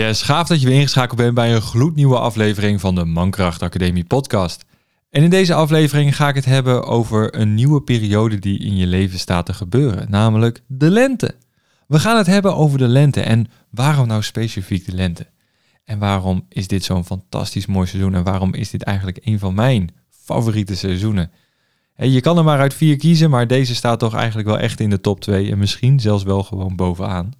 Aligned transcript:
Yes, 0.00 0.22
gaaf 0.22 0.48
dat 0.48 0.60
je 0.60 0.66
weer 0.66 0.76
ingeschakeld 0.76 1.18
bent 1.18 1.34
bij 1.34 1.54
een 1.54 1.60
gloednieuwe 1.60 2.18
aflevering 2.18 2.80
van 2.80 2.94
de 2.94 3.04
Mankracht 3.04 3.62
Academie 3.62 4.04
podcast. 4.04 4.64
En 5.10 5.22
in 5.22 5.30
deze 5.30 5.54
aflevering 5.54 6.16
ga 6.16 6.28
ik 6.28 6.34
het 6.34 6.44
hebben 6.44 6.84
over 6.84 7.40
een 7.40 7.54
nieuwe 7.54 7.82
periode 7.82 8.38
die 8.38 8.58
in 8.58 8.76
je 8.76 8.86
leven 8.86 9.18
staat 9.18 9.46
te 9.46 9.52
gebeuren, 9.52 10.10
namelijk 10.10 10.62
de 10.66 10.90
lente. 10.90 11.34
We 11.86 11.98
gaan 11.98 12.16
het 12.16 12.26
hebben 12.26 12.56
over 12.56 12.78
de 12.78 12.88
lente 12.88 13.20
en 13.20 13.46
waarom 13.70 14.06
nou 14.06 14.22
specifiek 14.22 14.86
de 14.86 14.94
lente? 14.94 15.26
En 15.84 15.98
waarom 15.98 16.46
is 16.48 16.68
dit 16.68 16.84
zo'n 16.84 17.04
fantastisch 17.04 17.66
mooi 17.66 17.86
seizoen 17.86 18.14
en 18.14 18.24
waarom 18.24 18.54
is 18.54 18.70
dit 18.70 18.82
eigenlijk 18.82 19.18
een 19.24 19.38
van 19.38 19.54
mijn 19.54 19.90
favoriete 20.10 20.76
seizoenen? 20.76 21.30
Je 21.96 22.20
kan 22.20 22.38
er 22.38 22.44
maar 22.44 22.60
uit 22.60 22.74
vier 22.74 22.96
kiezen, 22.96 23.30
maar 23.30 23.46
deze 23.46 23.74
staat 23.74 23.98
toch 23.98 24.14
eigenlijk 24.14 24.48
wel 24.48 24.58
echt 24.58 24.80
in 24.80 24.90
de 24.90 25.00
top 25.00 25.20
2 25.20 25.50
en 25.50 25.58
misschien 25.58 26.00
zelfs 26.00 26.22
wel 26.22 26.42
gewoon 26.42 26.76
bovenaan. 26.76 27.32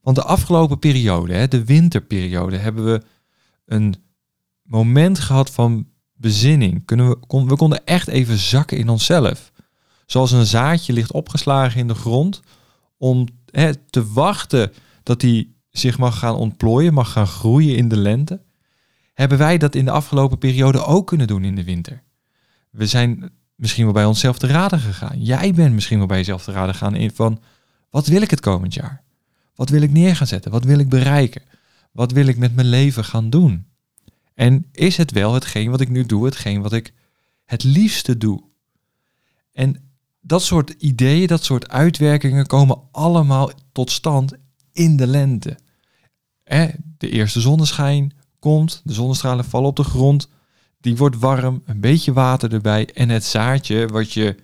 Want 0.00 0.16
de 0.16 0.22
afgelopen 0.22 0.78
periode, 0.78 1.48
de 1.48 1.64
winterperiode, 1.64 2.56
hebben 2.56 2.84
we 2.84 3.02
een 3.66 3.94
moment 4.62 5.18
gehad 5.18 5.50
van 5.50 5.86
bezinning. 6.16 6.84
Kunnen 6.84 7.08
we, 7.08 7.44
we 7.44 7.56
konden 7.56 7.84
echt 7.84 8.08
even 8.08 8.38
zakken 8.38 8.78
in 8.78 8.88
onszelf. 8.88 9.52
Zoals 10.06 10.32
een 10.32 10.46
zaadje 10.46 10.92
ligt 10.92 11.12
opgeslagen 11.12 11.80
in 11.80 11.88
de 11.88 11.94
grond 11.94 12.40
om 12.96 13.26
hè, 13.50 13.74
te 13.74 14.12
wachten 14.12 14.72
dat 15.02 15.22
hij 15.22 15.48
zich 15.70 15.98
mag 15.98 16.18
gaan 16.18 16.34
ontplooien, 16.34 16.94
mag 16.94 17.12
gaan 17.12 17.26
groeien 17.26 17.76
in 17.76 17.88
de 17.88 17.96
lente. 17.96 18.40
Hebben 19.14 19.38
wij 19.38 19.58
dat 19.58 19.74
in 19.74 19.84
de 19.84 19.90
afgelopen 19.90 20.38
periode 20.38 20.84
ook 20.84 21.06
kunnen 21.06 21.26
doen 21.26 21.44
in 21.44 21.54
de 21.54 21.64
winter? 21.64 22.02
We 22.70 22.86
zijn 22.86 23.30
misschien 23.54 23.84
wel 23.84 23.92
bij 23.92 24.04
onszelf 24.04 24.38
te 24.38 24.46
raden 24.46 24.78
gegaan. 24.78 25.22
Jij 25.22 25.52
bent 25.54 25.74
misschien 25.74 25.98
wel 25.98 26.06
bij 26.06 26.16
jezelf 26.16 26.44
te 26.44 26.52
raden 26.52 26.74
gegaan 26.74 26.94
in 26.94 27.10
van 27.10 27.40
wat 27.90 28.06
wil 28.06 28.22
ik 28.22 28.30
het 28.30 28.40
komend 28.40 28.74
jaar? 28.74 29.04
Wat 29.60 29.68
wil 29.68 29.82
ik 29.82 29.92
neer 29.92 30.16
gaan 30.16 30.26
zetten? 30.26 30.50
Wat 30.50 30.64
wil 30.64 30.78
ik 30.78 30.88
bereiken? 30.88 31.42
Wat 31.92 32.12
wil 32.12 32.26
ik 32.26 32.38
met 32.38 32.54
mijn 32.54 32.68
leven 32.68 33.04
gaan 33.04 33.30
doen? 33.30 33.66
En 34.34 34.66
is 34.72 34.96
het 34.96 35.12
wel 35.12 35.34
hetgeen 35.34 35.70
wat 35.70 35.80
ik 35.80 35.88
nu 35.88 36.06
doe, 36.06 36.24
hetgeen 36.24 36.62
wat 36.62 36.72
ik 36.72 36.94
het 37.44 37.62
liefste 37.62 38.18
doe? 38.18 38.42
En 39.52 39.90
dat 40.20 40.42
soort 40.42 40.70
ideeën, 40.70 41.26
dat 41.26 41.44
soort 41.44 41.68
uitwerkingen 41.68 42.46
komen 42.46 42.80
allemaal 42.92 43.50
tot 43.72 43.90
stand 43.90 44.32
in 44.72 44.96
de 44.96 45.06
lente. 45.06 45.58
De 46.98 47.10
eerste 47.10 47.40
zonneschijn 47.40 48.12
komt, 48.38 48.80
de 48.84 48.92
zonnestralen 48.92 49.44
vallen 49.44 49.68
op 49.68 49.76
de 49.76 49.84
grond, 49.84 50.28
die 50.80 50.96
wordt 50.96 51.18
warm, 51.18 51.62
een 51.64 51.80
beetje 51.80 52.12
water 52.12 52.52
erbij 52.52 52.88
en 52.94 53.08
het 53.08 53.24
zaadje 53.24 53.88
wat 53.88 54.12
je 54.12 54.36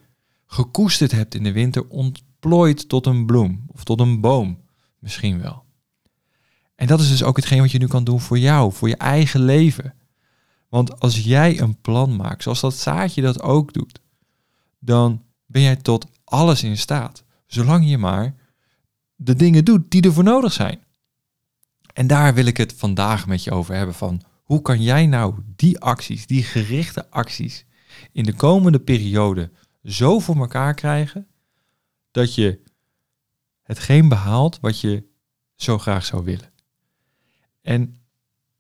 gekoesterd 0.47 1.13
hebt 1.13 1.35
in 1.35 1.43
de 1.43 1.53
winter 1.53 1.89
ontplooit 1.89 2.89
tot 2.89 3.07
een 3.07 3.27
bloem 3.27 3.65
of 3.67 3.85
tot 3.85 4.01
een 4.01 4.21
boom. 4.21 4.65
Misschien 5.07 5.41
wel. 5.41 5.65
En 6.75 6.87
dat 6.87 7.01
is 7.01 7.09
dus 7.09 7.23
ook 7.23 7.37
hetgeen 7.37 7.61
wat 7.61 7.71
je 7.71 7.79
nu 7.79 7.87
kan 7.87 8.05
doen 8.05 8.21
voor 8.21 8.39
jou, 8.39 8.73
voor 8.73 8.89
je 8.89 8.97
eigen 8.97 9.41
leven. 9.41 9.95
Want 10.69 11.01
als 11.01 11.25
jij 11.25 11.61
een 11.61 11.81
plan 11.81 12.17
maakt, 12.17 12.43
zoals 12.43 12.61
dat 12.61 12.75
zaadje 12.75 13.23
dat 13.23 13.43
ook 13.43 13.73
doet, 13.73 14.01
dan 14.79 15.23
ben 15.47 15.63
jij 15.63 15.77
tot 15.77 16.07
alles 16.25 16.63
in 16.63 16.79
staat. 16.79 17.25
Zolang 17.47 17.89
je 17.89 17.99
maar 17.99 18.35
de 19.17 19.35
dingen 19.35 19.65
doet 19.65 19.91
die 19.91 20.03
ervoor 20.03 20.25
nodig 20.25 20.53
zijn. 20.53 20.85
En 21.93 22.07
daar 22.07 22.35
wil 22.35 22.47
ik 22.47 22.57
het 22.57 22.73
vandaag 22.73 23.27
met 23.27 23.45
je 23.45 23.51
over 23.51 23.75
hebben 23.75 23.95
van 23.95 24.23
hoe 24.43 24.63
kan 24.63 24.83
jij 24.83 25.07
nou 25.07 25.35
die 25.57 25.79
acties, 25.81 26.27
die 26.27 26.43
gerichte 26.43 27.11
acties 27.11 27.65
in 28.13 28.25
de 28.25 28.35
komende 28.35 28.81
periode 28.81 29.51
zo 29.83 30.19
voor 30.19 30.37
elkaar 30.37 30.75
krijgen 30.75 31.27
dat 32.11 32.35
je 32.35 32.65
hetgeen 33.67 34.09
behaalt 34.09 34.59
wat 34.61 34.81
je 34.81 35.05
zo 35.55 35.79
graag 35.79 36.05
zou 36.05 36.25
willen. 36.25 36.53
En 37.63 37.97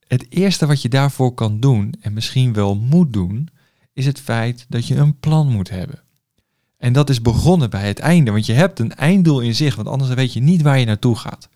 het 0.07 0.27
eerste 0.29 0.67
wat 0.67 0.83
je 0.83 0.89
daarvoor 0.89 1.35
kan 1.35 1.61
doen, 1.61 1.95
en 2.01 2.13
misschien 2.13 2.53
wel 2.53 2.77
moet 2.77 3.13
doen, 3.13 3.49
is 3.93 4.07
het 4.07 4.21
feit 4.21 4.67
dat 4.69 4.87
je 4.87 4.97
een 4.97 5.19
plan 5.19 5.49
moet 5.49 5.71
hebben. 5.71 6.03
En 6.77 6.93
dat 6.93 7.11
is 7.11 7.23
begonnen 7.23 7.71
bij 7.71 7.87
het 7.87 7.99
einde, 7.99 8.31
want 8.31 8.47
je 8.47 8.53
hebt 8.53 8.79
een 8.79 8.95
einddoel 8.95 9.41
in 9.41 9.55
zich, 9.55 9.75
want 9.75 9.89
anders 9.89 10.15
weet 10.15 10.33
je 10.33 10.41
niet 10.41 10.63
waar 10.63 10.79
je 10.79 10.85
naartoe 10.85 11.17
gaat. 11.17 11.49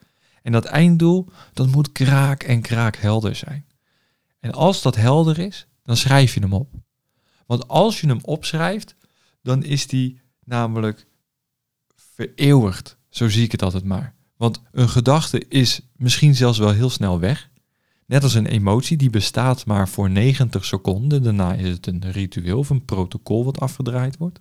En 0.43 0.53
dat 0.53 0.65
einddoel, 0.65 1.29
dat 1.53 1.67
moet 1.67 1.93
kraak 1.93 2.43
en 2.43 2.61
kraak 2.61 2.97
helder 2.97 3.35
zijn. 3.35 3.67
En 4.41 4.53
als 4.53 4.83
dat 4.83 4.97
helder 4.97 5.39
is, 5.39 5.67
dan 5.83 5.97
schrijf 5.97 6.35
je 6.35 6.41
hem 6.41 6.53
op. 6.53 6.75
Want 7.47 7.69
als 7.69 8.01
je 8.01 8.07
hem 8.07 8.21
opschrijft, 8.23 8.97
dan 9.43 9.63
is 9.65 9.87
die 9.87 10.21
namelijk 10.45 11.07
vereeuwigd. 11.95 12.99
Zo 13.11 13.29
zie 13.29 13.45
ik 13.45 13.53
het 13.53 13.63
altijd 13.63 13.85
maar. 13.85 14.15
Want 14.37 14.61
een 14.73 14.89
gedachte 14.89 15.49
is 15.49 15.81
misschien 15.97 16.35
zelfs 16.35 16.59
wel 16.59 16.71
heel 16.73 16.91
snel 16.91 17.21
weg. 17.21 17.49
Net 18.07 18.23
als 18.23 18.35
een 18.35 18.47
emotie, 18.47 18.97
die 18.97 19.11
bestaat 19.11 19.67
maar 19.67 19.89
voor 19.89 20.11
90 20.11 20.65
seconden. 20.65 21.23
Daarna 21.23 21.55
is 21.55 21.69
het 21.69 21.87
een 21.87 22.11
ritueel 22.11 22.59
of 22.59 22.71
een 22.71 22.85
protocol 22.85 23.45
wat 23.45 23.61
afgedraaid 23.61 24.17
wordt. 24.17 24.41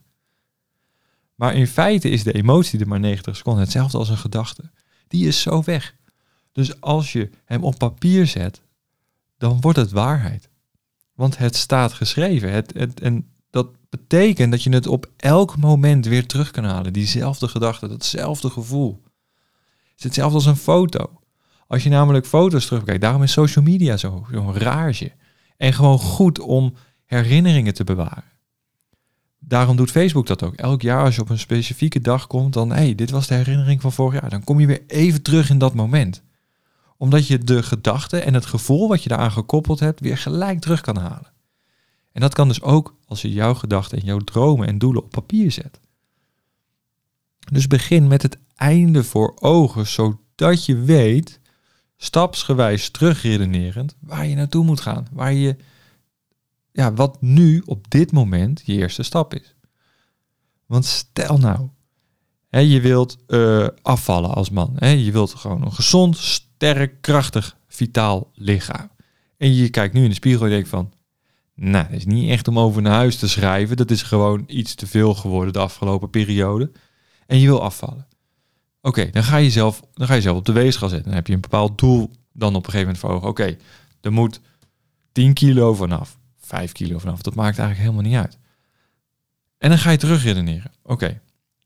Maar 1.36 1.56
in 1.56 1.68
feite 1.68 2.10
is 2.10 2.24
de 2.24 2.34
emotie 2.34 2.80
er 2.80 2.88
maar 2.88 3.00
90 3.00 3.36
seconden. 3.36 3.64
Hetzelfde 3.64 3.98
als 3.98 4.10
een 4.10 4.18
gedachte. 4.18 4.72
Die 5.08 5.28
is 5.28 5.42
zo 5.42 5.64
weg. 5.64 5.96
Dus 6.52 6.82
als 6.82 7.12
je 7.12 7.30
hem 7.46 7.64
op 7.64 7.78
papier 7.78 8.28
zet, 8.28 8.62
dan 9.38 9.62
wordt 9.62 9.78
het 9.78 9.92
waarheid. 9.92 10.50
Want 11.14 11.38
het 11.38 11.56
staat 11.56 11.94
geschreven. 11.94 12.52
Het, 12.52 12.74
het, 12.74 13.00
en 13.00 13.28
dat 13.50 13.68
betekent 13.90 14.52
dat 14.52 14.64
je 14.64 14.70
het 14.70 14.88
op 14.88 15.10
elk 15.18 15.58
moment 15.58 16.06
weer 16.06 16.28
terug 16.28 16.52
kan 16.52 16.64
halen. 16.64 16.94
Diezelfde 16.94 17.48
gedachte, 17.48 17.88
datzelfde 17.88 18.50
gevoel. 18.50 19.02
Het 19.04 19.98
is 19.98 20.04
hetzelfde 20.04 20.36
als 20.36 20.46
een 20.46 20.56
foto. 20.56 21.20
Als 21.68 21.84
je 21.84 21.90
namelijk 21.90 22.26
foto's 22.26 22.66
terugkijkt, 22.66 23.02
daarom 23.02 23.24
is 23.24 23.32
social 23.32 23.66
media 23.66 23.98
zo'n 23.98 24.26
zo 24.32 24.52
rage. 24.56 25.12
En 25.58 25.74
gewoon 25.74 26.00
goed 26.00 26.40
om 26.40 26.74
herinneringen 27.06 27.74
te 27.74 27.84
bewaren. 27.84 28.24
Daarom 29.40 29.76
doet 29.76 29.92
Facebook 29.92 30.28
dat 30.28 30.44
ook. 30.44 30.56
Elk 30.56 30.82
jaar 30.82 31.04
als 31.04 31.16
je 31.16 31.22
op 31.22 31.30
een 31.30 31.40
specifieke 31.40 32.02
dag 32.02 32.28
komt, 32.28 32.54
dan 32.54 32.70
hé, 32.70 32.76
hey, 32.76 32.96
dit 32.96 33.10
was 33.10 33.28
de 33.28 33.34
herinnering 33.34 33.82
van 33.82 33.92
vorig 33.92 34.22
jaar. 34.22 34.30
Dan 34.30 34.44
kom 34.44 34.60
je 34.60 34.68
weer 34.68 34.84
even 34.88 35.22
terug 35.22 35.50
in 35.50 35.58
dat 35.58 35.74
moment. 35.74 36.22
Omdat 36.98 37.28
je 37.28 37.38
de 37.38 37.64
gedachte 37.64 38.20
en 38.20 38.34
het 38.34 38.46
gevoel 38.46 38.88
wat 38.88 39.04
je 39.04 39.10
daaraan 39.10 39.32
gekoppeld 39.32 39.80
hebt, 39.80 40.00
weer 40.00 40.18
gelijk 40.18 40.60
terug 40.60 40.82
kan 40.82 40.98
halen. 40.98 41.32
En 42.12 42.22
dat 42.22 42.34
kan 42.34 42.48
dus 42.48 42.62
ook 42.62 42.96
als 43.06 43.22
je 43.22 43.32
jouw 43.32 43.54
gedachten 43.54 43.98
en 44.00 44.06
jouw 44.06 44.20
dromen 44.20 44.68
en 44.68 44.78
doelen 44.78 45.04
op 45.04 45.12
papier 45.12 45.52
zet. 45.52 45.80
Dus 47.52 47.68
begin 47.68 48.08
met 48.08 48.22
het 48.22 48.38
einde 48.56 49.04
voor 49.04 49.38
ogen, 49.40 49.88
zodat 49.88 50.66
je 50.66 50.76
weet, 50.76 51.40
stapsgewijs 51.98 52.90
terugredenerend, 52.90 53.96
waar 54.00 54.28
je 54.28 54.36
naartoe 54.36 54.66
moet 54.66 54.82
gaan. 54.82 55.08
Waar 55.12 55.34
je, 55.34 55.56
ja, 56.72 56.94
wat 56.94 57.22
nu 57.22 57.62
op 57.66 57.92
dit 57.92 58.12
moment 58.12 58.62
je 58.66 58.74
eerste 58.74 59.04
stap 59.04 59.34
is. 59.34 59.56
Want 60.66 60.86
stel 60.86 61.38
nou, 61.38 61.70
hè, 62.50 62.60
je 62.60 62.82
wilt 62.82 63.18
uh, 63.28 63.68
afvallen 63.82 64.34
als 64.34 64.50
man. 64.50 64.74
Hè, 64.76 64.90
je 64.90 65.12
wilt 65.12 65.34
gewoon 65.34 65.62
een 65.66 65.74
gezond, 65.74 66.18
sterk, 66.18 67.02
krachtig, 67.02 67.58
vitaal 67.68 68.32
lichaam. 68.34 68.90
En 69.38 69.54
je 69.54 69.70
kijkt 69.70 69.94
nu 69.94 70.04
in 70.04 70.10
de 70.10 70.16
spiegel 70.16 70.46
en 70.46 70.52
denkt 70.52 70.70
van, 70.70 70.94
nou, 71.60 71.86
dat 71.88 71.98
is 71.98 72.06
niet 72.06 72.30
echt 72.30 72.48
om 72.48 72.60
over 72.60 72.82
naar 72.82 72.94
huis 72.94 73.16
te 73.16 73.30
schrijven. 73.30 73.78
Dat 73.78 73.92
is 73.92 74.02
gewoon 74.02 74.44
iets 74.48 74.76
te 74.76 74.88
veel 74.88 75.14
geworden 75.14 75.54
de 75.54 75.60
afgelopen 75.60 76.10
periode. 76.10 76.72
En 77.26 77.40
je 77.40 77.48
wil 77.48 77.62
afvallen. 77.62 78.08
Oké, 78.82 79.10
dan, 79.10 79.24
ga 79.24 79.38
je 79.38 79.50
zelf, 79.50 79.82
dan 79.94 80.08
ga 80.08 80.14
je 80.14 80.22
zelf 80.22 80.38
op 80.38 80.46
de 80.46 80.52
weegschaal 80.52 80.90
zetten. 80.90 81.08
Dan 81.08 81.16
heb 81.16 81.28
je 81.28 81.34
een 81.34 81.42
bepaald 81.42 81.78
doel 81.78 82.12
dan 82.34 82.56
op 82.56 82.66
een 82.66 82.72
gegeven 82.72 82.80
moment 82.80 82.98
voor 82.98 83.10
ogen. 83.10 83.28
Oké, 83.28 83.58
er 84.02 84.12
moet 84.12 84.42
10 85.12 85.34
kilo 85.34 85.74
vanaf, 85.74 86.18
5 86.38 86.72
kilo 86.72 86.98
vanaf. 86.98 87.22
Dat 87.22 87.36
maakt 87.36 87.58
eigenlijk 87.58 87.90
helemaal 87.90 88.12
niet 88.12 88.26
uit. 88.26 88.38
En 89.58 89.70
dan 89.70 89.78
ga 89.78 89.92
je 89.92 89.98
terug 89.98 90.24
redeneren. 90.24 90.72
Oké, 90.84 91.22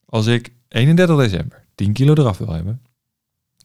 als 0.05 0.25
ik 0.25 0.53
31 0.67 1.17
december 1.17 1.65
10 1.75 1.93
kilo 1.93 2.13
eraf 2.13 2.37
wil 2.37 2.53
hebben, 2.53 2.81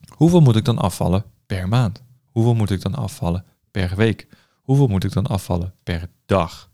hoeveel 0.07 0.41
moet 0.41 0.55
ik 0.55 0.65
dan 0.65 0.77
afvallen 0.77 1.23
per 1.45 1.67
maand? 1.67 2.03
Hoeveel 2.31 2.55
moet 2.55 2.71
ik 2.71 2.81
dan 2.81 2.95
afvallen 2.95 3.45
per 3.71 3.95
week? 3.95 4.27
Hoeveel 4.69 4.87
moet 4.87 5.03
ik 5.03 5.11
dan 5.11 5.27
afvallen 5.27 5.73
per 5.83 6.09
dag? 6.25 6.69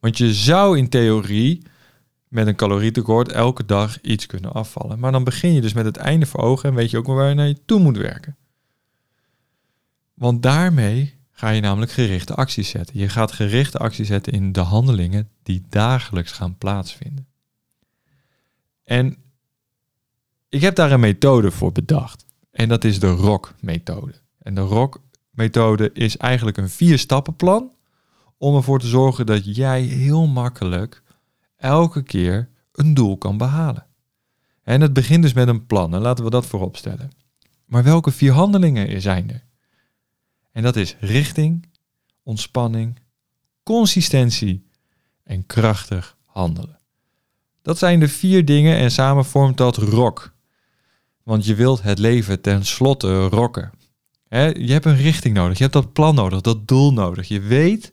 Want 0.00 0.18
je 0.18 0.34
zou 0.34 0.78
in 0.78 0.88
theorie 0.88 1.62
met 2.28 2.46
een 2.46 2.56
calorietekort 2.56 3.32
elke 3.32 3.64
dag 3.64 4.00
iets 4.00 4.26
kunnen 4.26 4.52
afvallen. 4.52 4.98
Maar 4.98 5.12
dan 5.12 5.24
begin 5.24 5.52
je 5.52 5.60
dus 5.60 5.72
met 5.72 5.84
het 5.84 5.96
einde 5.96 6.26
voor 6.26 6.40
ogen 6.40 6.68
en 6.68 6.74
weet 6.74 6.90
je 6.90 6.98
ook 6.98 7.06
waar 7.06 7.28
je 7.28 7.34
naar 7.34 7.46
je 7.46 7.64
toe 7.64 7.80
moet 7.80 7.96
werken. 7.96 8.36
Want 10.14 10.42
daarmee 10.42 11.14
ga 11.30 11.48
je 11.48 11.60
namelijk 11.60 11.92
gerichte 11.92 12.34
acties 12.34 12.68
zetten. 12.68 12.98
Je 12.98 13.08
gaat 13.08 13.32
gerichte 13.32 13.78
acties 13.78 14.08
zetten 14.08 14.32
in 14.32 14.52
de 14.52 14.60
handelingen 14.60 15.28
die 15.42 15.64
dagelijks 15.68 16.32
gaan 16.32 16.58
plaatsvinden. 16.58 17.26
En 18.84 19.16
ik 20.48 20.60
heb 20.60 20.74
daar 20.74 20.92
een 20.92 21.00
methode 21.00 21.50
voor 21.50 21.72
bedacht. 21.72 22.24
En 22.50 22.68
dat 22.68 22.84
is 22.84 23.00
de 23.00 23.10
ROC-methode. 23.10 24.14
En 24.38 24.54
de 24.54 24.60
ROC-methode 25.34 25.90
is 25.92 26.16
eigenlijk 26.16 26.56
een 26.56 26.70
vier-stappenplan 26.70 27.72
om 28.38 28.56
ervoor 28.56 28.78
te 28.78 28.86
zorgen 28.86 29.26
dat 29.26 29.56
jij 29.56 29.82
heel 29.82 30.26
makkelijk 30.26 31.02
elke 31.56 32.02
keer 32.02 32.48
een 32.72 32.94
doel 32.94 33.18
kan 33.18 33.36
behalen. 33.36 33.86
En 34.62 34.80
het 34.80 34.92
begint 34.92 35.22
dus 35.22 35.32
met 35.32 35.48
een 35.48 35.66
plan 35.66 35.94
en 35.94 36.00
laten 36.00 36.24
we 36.24 36.30
dat 36.30 36.46
voorop 36.46 36.76
stellen. 36.76 37.10
Maar 37.64 37.82
welke 37.82 38.10
vier 38.10 38.32
handelingen 38.32 39.02
zijn 39.02 39.30
er? 39.30 39.44
En 40.52 40.62
dat 40.62 40.76
is 40.76 40.96
richting, 41.00 41.68
ontspanning, 42.22 42.98
consistentie 43.62 44.66
en 45.24 45.46
krachtig 45.46 46.16
handelen. 46.24 46.78
Dat 47.62 47.78
zijn 47.78 48.00
de 48.00 48.08
vier 48.08 48.44
dingen 48.44 48.76
en 48.76 48.90
samen 48.90 49.24
vormt 49.24 49.56
dat 49.56 49.76
rock. 49.76 50.32
Want 51.22 51.46
je 51.46 51.54
wilt 51.54 51.82
het 51.82 51.98
leven 51.98 52.40
tenslotte 52.40 53.26
rocken. 53.26 53.72
Je 54.28 54.72
hebt 54.72 54.84
een 54.84 54.96
richting 54.96 55.34
nodig, 55.34 55.56
je 55.56 55.62
hebt 55.62 55.74
dat 55.74 55.92
plan 55.92 56.14
nodig, 56.14 56.40
dat 56.40 56.68
doel 56.68 56.92
nodig. 56.92 57.28
Je 57.28 57.40
weet 57.40 57.92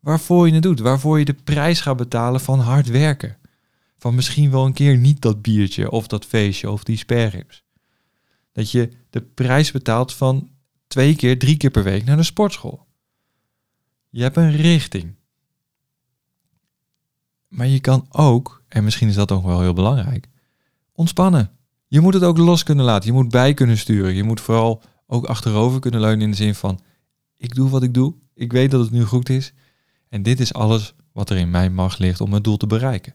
waarvoor 0.00 0.46
je 0.46 0.54
het 0.54 0.62
doet, 0.62 0.80
waarvoor 0.80 1.18
je 1.18 1.24
de 1.24 1.34
prijs 1.34 1.80
gaat 1.80 1.96
betalen 1.96 2.40
van 2.40 2.58
hard 2.58 2.86
werken. 2.86 3.36
Van 3.98 4.14
misschien 4.14 4.50
wel 4.50 4.66
een 4.66 4.72
keer 4.72 4.96
niet 4.96 5.20
dat 5.20 5.42
biertje 5.42 5.90
of 5.90 6.06
dat 6.06 6.24
feestje 6.24 6.70
of 6.70 6.84
die 6.84 6.96
sperrips. 6.96 7.64
Dat 8.52 8.70
je 8.70 8.90
de 9.10 9.20
prijs 9.20 9.70
betaalt 9.70 10.14
van 10.14 10.50
twee 10.86 11.16
keer, 11.16 11.38
drie 11.38 11.56
keer 11.56 11.70
per 11.70 11.82
week 11.82 12.04
naar 12.04 12.16
de 12.16 12.22
sportschool. 12.22 12.86
Je 14.08 14.22
hebt 14.22 14.36
een 14.36 14.56
richting. 14.56 15.14
Maar 17.48 17.66
je 17.66 17.80
kan 17.80 18.06
ook, 18.08 18.62
en 18.68 18.84
misschien 18.84 19.08
is 19.08 19.14
dat 19.14 19.32
ook 19.32 19.44
wel 19.44 19.60
heel 19.60 19.72
belangrijk, 19.72 20.28
ontspannen. 20.92 21.50
Je 21.86 22.00
moet 22.00 22.14
het 22.14 22.22
ook 22.22 22.38
los 22.38 22.62
kunnen 22.62 22.84
laten. 22.84 23.08
Je 23.08 23.14
moet 23.14 23.30
bij 23.30 23.54
kunnen 23.54 23.78
sturen. 23.78 24.14
Je 24.14 24.22
moet 24.22 24.40
vooral 24.40 24.82
ook 25.10 25.24
achterover 25.26 25.80
kunnen 25.80 26.00
leunen 26.00 26.20
in 26.20 26.30
de 26.30 26.36
zin 26.36 26.54
van: 26.54 26.80
ik 27.36 27.54
doe 27.54 27.68
wat 27.68 27.82
ik 27.82 27.94
doe. 27.94 28.14
Ik 28.34 28.52
weet 28.52 28.70
dat 28.70 28.80
het 28.80 28.90
nu 28.90 29.04
goed 29.04 29.28
is. 29.28 29.52
En 30.08 30.22
dit 30.22 30.40
is 30.40 30.52
alles 30.52 30.94
wat 31.12 31.30
er 31.30 31.36
in 31.36 31.50
mijn 31.50 31.74
macht 31.74 31.98
ligt 31.98 32.20
om 32.20 32.32
het 32.32 32.44
doel 32.44 32.56
te 32.56 32.66
bereiken. 32.66 33.14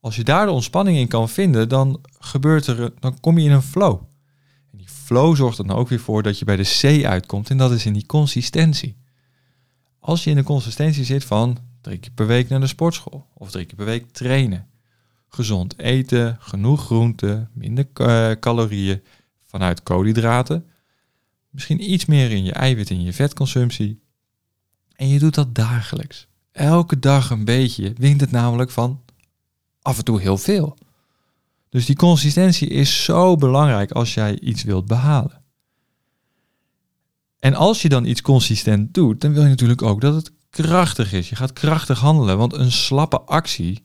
Als 0.00 0.16
je 0.16 0.24
daar 0.24 0.46
de 0.46 0.52
ontspanning 0.52 0.98
in 0.98 1.08
kan 1.08 1.28
vinden, 1.28 1.68
dan 1.68 2.00
gebeurt 2.18 2.66
er, 2.66 2.92
dan 2.98 3.20
kom 3.20 3.38
je 3.38 3.44
in 3.44 3.52
een 3.52 3.62
flow. 3.62 4.00
En 4.72 4.78
die 4.78 4.88
flow 4.88 5.36
zorgt 5.36 5.58
er 5.58 5.66
dan 5.66 5.76
ook 5.76 5.88
weer 5.88 6.00
voor 6.00 6.22
dat 6.22 6.38
je 6.38 6.44
bij 6.44 6.56
de 6.56 6.98
C 7.00 7.04
uitkomt 7.04 7.50
en 7.50 7.58
dat 7.58 7.72
is 7.72 7.86
in 7.86 7.92
die 7.92 8.06
consistentie. 8.06 8.96
Als 9.98 10.24
je 10.24 10.30
in 10.30 10.36
de 10.36 10.42
consistentie 10.42 11.04
zit 11.04 11.24
van 11.24 11.58
drie 11.80 11.98
keer 11.98 12.12
per 12.14 12.26
week 12.26 12.48
naar 12.48 12.60
de 12.60 12.66
sportschool 12.66 13.26
of 13.34 13.50
drie 13.50 13.64
keer 13.64 13.76
per 13.76 13.86
week 13.86 14.10
trainen, 14.10 14.66
gezond 15.28 15.78
eten, 15.78 16.36
genoeg 16.40 16.84
groenten, 16.84 17.50
minder 17.52 17.86
uh, 18.00 18.30
calorieën 18.30 19.02
vanuit 19.58 19.82
koolhydraten, 19.82 20.66
misschien 21.50 21.90
iets 21.92 22.06
meer 22.06 22.30
in 22.30 22.44
je 22.44 22.52
eiwit 22.52 22.90
en 22.90 23.02
je 23.02 23.12
vetconsumptie. 23.12 24.02
En 24.92 25.08
je 25.08 25.18
doet 25.18 25.34
dat 25.34 25.54
dagelijks. 25.54 26.26
Elke 26.52 26.98
dag 26.98 27.30
een 27.30 27.44
beetje 27.44 27.92
wint 27.96 28.20
het 28.20 28.30
namelijk 28.30 28.70
van 28.70 29.02
af 29.82 29.98
en 29.98 30.04
toe 30.04 30.20
heel 30.20 30.38
veel. 30.38 30.76
Dus 31.68 31.86
die 31.86 31.96
consistentie 31.96 32.68
is 32.68 33.04
zo 33.04 33.36
belangrijk 33.36 33.90
als 33.90 34.14
jij 34.14 34.40
iets 34.40 34.62
wilt 34.62 34.86
behalen. 34.86 35.42
En 37.38 37.54
als 37.54 37.82
je 37.82 37.88
dan 37.88 38.04
iets 38.04 38.20
consistent 38.20 38.94
doet, 38.94 39.20
dan 39.20 39.32
wil 39.32 39.42
je 39.42 39.48
natuurlijk 39.48 39.82
ook 39.82 40.00
dat 40.00 40.14
het 40.14 40.32
krachtig 40.50 41.12
is. 41.12 41.28
Je 41.28 41.36
gaat 41.36 41.52
krachtig 41.52 42.00
handelen, 42.00 42.38
want 42.38 42.52
een 42.52 42.72
slappe 42.72 43.20
actie 43.20 43.82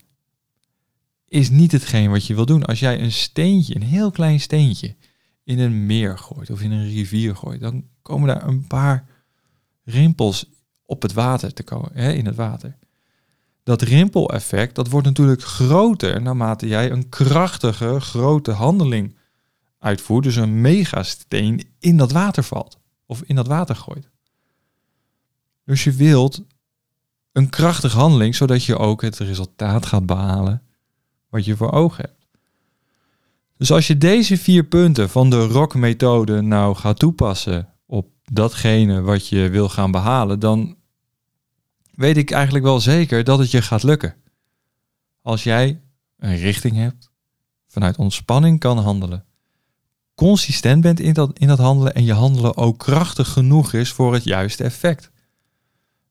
is 1.27 1.49
niet 1.49 1.71
hetgeen 1.71 2.09
wat 2.09 2.25
je 2.25 2.35
wil 2.35 2.45
doen. 2.45 2.65
Als 2.65 2.79
jij 2.79 3.01
een 3.01 3.11
steentje, 3.11 3.75
een 3.75 3.83
heel 3.83 4.11
klein 4.11 4.39
steentje, 4.39 4.95
in 5.43 5.59
een 5.59 5.85
meer 5.85 6.17
gooit 6.17 6.49
of 6.49 6.61
in 6.61 6.71
een 6.71 6.89
rivier 6.89 7.35
gooit, 7.35 7.61
dan 7.61 7.83
komen 8.01 8.27
daar 8.27 8.47
een 8.47 8.67
paar 8.67 9.05
rimpels 9.83 10.49
op 10.85 11.01
het 11.01 11.13
water 11.13 11.53
te 11.53 11.63
komen, 11.63 11.89
hè, 11.93 12.11
in 12.11 12.25
het 12.25 12.35
water. 12.35 12.77
Dat 13.63 13.81
rimpeleffect, 13.81 14.75
dat 14.75 14.89
wordt 14.89 15.07
natuurlijk 15.07 15.43
groter 15.43 16.21
naarmate 16.21 16.67
jij 16.67 16.91
een 16.91 17.09
krachtige, 17.09 17.99
grote 17.99 18.51
handeling 18.51 19.15
uitvoert. 19.79 20.23
Dus 20.23 20.35
een 20.35 20.61
megasteen 20.61 21.67
in 21.79 21.97
dat 21.97 22.11
water 22.11 22.43
valt 22.43 22.79
of 23.05 23.21
in 23.21 23.35
dat 23.35 23.47
water 23.47 23.75
gooit. 23.75 24.09
Dus 25.65 25.83
je 25.83 25.91
wilt 25.91 26.43
een 27.31 27.49
krachtige 27.49 27.97
handeling, 27.97 28.35
zodat 28.35 28.63
je 28.63 28.77
ook 28.77 29.01
het 29.01 29.17
resultaat 29.17 29.85
gaat 29.85 30.05
behalen 30.05 30.61
wat 31.29 31.45
je 31.45 31.55
voor 31.55 31.71
ogen 31.71 32.03
hebt. 32.05 32.22
Dus 33.57 33.71
als 33.71 33.87
je 33.87 33.97
deze 33.97 34.37
vier 34.37 34.63
punten 34.63 35.09
van 35.09 35.29
de 35.29 35.45
ROC-methode 35.45 36.41
nou 36.41 36.75
gaat 36.75 36.99
toepassen 36.99 37.69
op 37.85 38.07
datgene 38.23 39.01
wat 39.01 39.27
je 39.27 39.49
wil 39.49 39.69
gaan 39.69 39.91
behalen, 39.91 40.39
dan 40.39 40.77
weet 41.91 42.17
ik 42.17 42.31
eigenlijk 42.31 42.65
wel 42.65 42.79
zeker 42.79 43.23
dat 43.23 43.39
het 43.39 43.51
je 43.51 43.61
gaat 43.61 43.83
lukken. 43.83 44.15
Als 45.21 45.43
jij 45.43 45.81
een 46.17 46.37
richting 46.37 46.75
hebt, 46.75 47.11
vanuit 47.67 47.97
ontspanning 47.97 48.59
kan 48.59 48.77
handelen, 48.77 49.25
consistent 50.15 50.81
bent 50.81 50.99
in 50.99 51.13
dat, 51.13 51.39
in 51.39 51.47
dat 51.47 51.57
handelen 51.57 51.93
en 51.93 52.03
je 52.03 52.13
handelen 52.13 52.57
ook 52.57 52.79
krachtig 52.79 53.27
genoeg 53.27 53.73
is 53.73 53.91
voor 53.91 54.13
het 54.13 54.23
juiste 54.23 54.63
effect, 54.63 55.11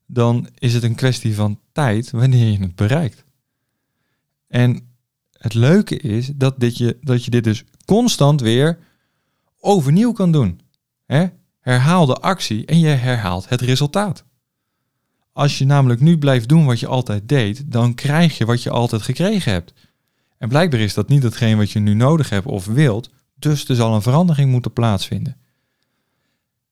dan 0.05 0.49
is 0.57 0.73
het 0.73 0.83
een 0.83 0.95
kwestie 0.95 1.35
van 1.35 1.59
tijd 1.71 2.11
wanneer 2.11 2.51
je 2.51 2.59
het 2.59 2.75
bereikt. 2.75 3.25
En 4.47 4.92
het 5.43 5.53
leuke 5.53 5.97
is 5.97 6.31
dat, 6.35 6.59
dit 6.59 6.77
je, 6.77 6.97
dat 7.01 7.25
je 7.25 7.31
dit 7.31 7.43
dus 7.43 7.63
constant 7.85 8.41
weer 8.41 8.79
overnieuw 9.59 10.11
kan 10.11 10.31
doen. 10.31 10.59
Herhaal 11.59 12.05
de 12.05 12.15
actie 12.15 12.65
en 12.65 12.79
je 12.79 12.87
herhaalt 12.87 13.49
het 13.49 13.61
resultaat. 13.61 14.25
Als 15.33 15.57
je 15.57 15.65
namelijk 15.65 15.99
nu 15.99 16.17
blijft 16.17 16.49
doen 16.49 16.65
wat 16.65 16.79
je 16.79 16.87
altijd 16.87 17.29
deed, 17.29 17.71
dan 17.71 17.93
krijg 17.93 18.37
je 18.37 18.45
wat 18.45 18.63
je 18.63 18.69
altijd 18.69 19.01
gekregen 19.01 19.51
hebt. 19.51 19.73
En 20.37 20.49
blijkbaar 20.49 20.79
is 20.79 20.93
dat 20.93 21.09
niet 21.09 21.23
hetgeen 21.23 21.57
wat 21.57 21.71
je 21.71 21.79
nu 21.79 21.93
nodig 21.93 22.29
hebt 22.29 22.45
of 22.45 22.65
wilt, 22.65 23.09
dus 23.35 23.69
er 23.69 23.75
zal 23.75 23.95
een 23.95 24.01
verandering 24.01 24.51
moeten 24.51 24.73
plaatsvinden. 24.73 25.37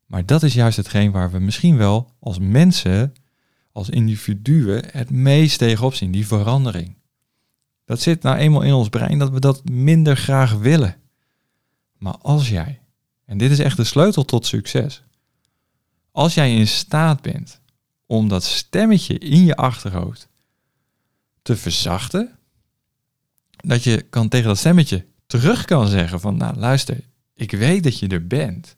Maar 0.05 0.25
dat 0.25 0.43
is 0.43 0.53
juist 0.53 0.77
hetgeen 0.77 1.11
waar 1.11 1.31
we 1.31 1.39
misschien 1.39 1.77
wel 1.77 2.11
als 2.19 2.39
mensen, 2.39 3.13
als 3.71 3.89
individuen, 3.89 4.83
het 4.91 5.09
meest 5.09 5.57
tegenop 5.57 5.93
zien, 5.93 6.11
die 6.11 6.27
verandering. 6.27 6.99
Dat 7.91 8.01
zit 8.01 8.21
nou 8.21 8.37
eenmaal 8.37 8.61
in 8.61 8.73
ons 8.73 8.89
brein 8.89 9.19
dat 9.19 9.29
we 9.29 9.39
dat 9.39 9.69
minder 9.69 10.17
graag 10.17 10.53
willen. 10.53 10.95
Maar 11.97 12.17
als 12.17 12.49
jij, 12.49 12.81
en 13.25 13.37
dit 13.37 13.51
is 13.51 13.59
echt 13.59 13.77
de 13.77 13.83
sleutel 13.83 14.25
tot 14.25 14.45
succes, 14.45 15.03
als 16.11 16.33
jij 16.33 16.55
in 16.55 16.67
staat 16.67 17.21
bent 17.21 17.61
om 18.05 18.27
dat 18.27 18.43
stemmetje 18.43 19.17
in 19.17 19.43
je 19.43 19.55
achterhoofd 19.55 20.27
te 21.41 21.55
verzachten, 21.55 22.37
dat 23.51 23.83
je 23.83 24.01
kan 24.01 24.29
tegen 24.29 24.47
dat 24.47 24.57
stemmetje 24.57 25.05
terug 25.25 25.65
kan 25.65 25.87
zeggen 25.87 26.19
van, 26.19 26.37
nou 26.37 26.57
luister, 26.57 26.99
ik 27.33 27.51
weet 27.51 27.83
dat 27.83 27.99
je 27.99 28.07
er 28.07 28.27
bent 28.27 28.75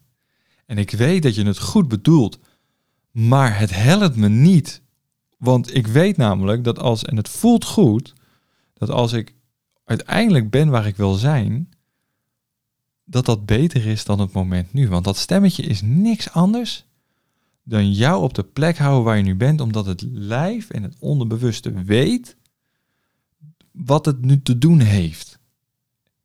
en 0.66 0.78
ik 0.78 0.92
weet 0.92 1.24
dat 1.24 1.36
je 1.36 1.46
het 1.46 1.60
goed 1.60 1.88
bedoelt, 1.88 2.40
maar 3.12 3.60
het 3.60 3.76
helpt 3.76 4.16
me 4.16 4.30
niet, 4.30 4.82
want 5.38 5.76
ik 5.76 5.88
weet 5.88 6.18
namelijk 6.18 6.64
dat 6.64 6.80
als, 6.80 7.04
en 7.04 7.18
het 7.18 7.30
voelt 7.30 7.66
goed, 7.66 8.14
dat 8.88 8.96
als 8.96 9.14
ik 9.14 9.36
uiteindelijk 9.84 10.50
ben 10.50 10.70
waar 10.70 10.88
ik 10.88 10.96
wil 10.96 11.14
zijn, 11.14 11.70
dat 13.04 13.26
dat 13.26 13.46
beter 13.46 13.86
is 13.86 14.06
dan 14.06 14.20
het 14.20 14.32
moment 14.32 14.74
nu. 14.74 14.90
Want 14.90 15.04
dat 15.04 15.18
stemmetje 15.18 15.64
is 15.64 15.82
niks 15.82 16.32
anders 16.32 16.86
dan 17.64 17.92
jou 17.92 18.24
op 18.24 18.34
de 18.34 18.44
plek 18.44 18.78
houden 18.78 19.04
waar 19.04 19.18
je 19.18 19.24
nu 19.24 19.36
bent, 19.36 19.62
omdat 19.62 19.86
het 19.86 20.02
lijf 20.12 20.70
en 20.70 20.84
het 20.84 20.96
onderbewuste 21.00 21.72
weet 21.72 22.38
wat 23.72 24.06
het 24.06 24.22
nu 24.22 24.42
te 24.42 24.58
doen 24.58 24.80
heeft. 24.80 25.40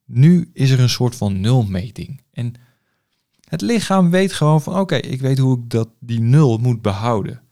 Nu 0.04 0.50
is 0.52 0.70
er 0.70 0.80
een 0.80 0.88
soort 0.88 1.16
van 1.16 1.40
nulmeting. 1.40 2.22
En 2.30 2.54
het 3.48 3.60
lichaam 3.60 4.10
weet 4.10 4.32
gewoon 4.32 4.62
van 4.62 4.78
oké, 4.78 4.96
ik 4.96 5.20
weet 5.20 5.38
hoe 5.38 5.58
ik 5.58 5.70
dat, 5.70 5.88
die 5.98 6.20
nul 6.20 6.58
moet 6.58 6.82
behouden. 6.82 7.42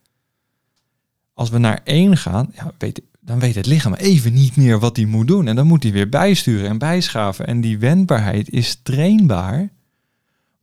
Als 1.35 1.51
we 1.51 1.59
naar 1.59 1.81
één 1.85 2.17
gaan, 2.17 2.51
ja, 2.55 2.73
weet, 2.79 3.03
dan 3.27 3.39
weet 3.39 3.55
het 3.55 3.67
lichaam 3.67 3.95
even 3.95 4.33
niet 4.33 4.57
meer 4.57 4.79
wat 4.79 4.97
hij 4.97 5.05
moet 5.05 5.27
doen. 5.27 5.47
En 5.47 5.57
dan 5.57 5.67
moet 5.67 5.83
hij 5.83 5.93
weer 5.93 6.09
bijsturen 6.09 6.69
en 6.69 6.79
bijschaven. 6.79 7.47
En 7.47 7.61
die 7.61 7.79
wendbaarheid 7.79 8.51
is 8.51 8.81
trainbaar. 8.83 9.73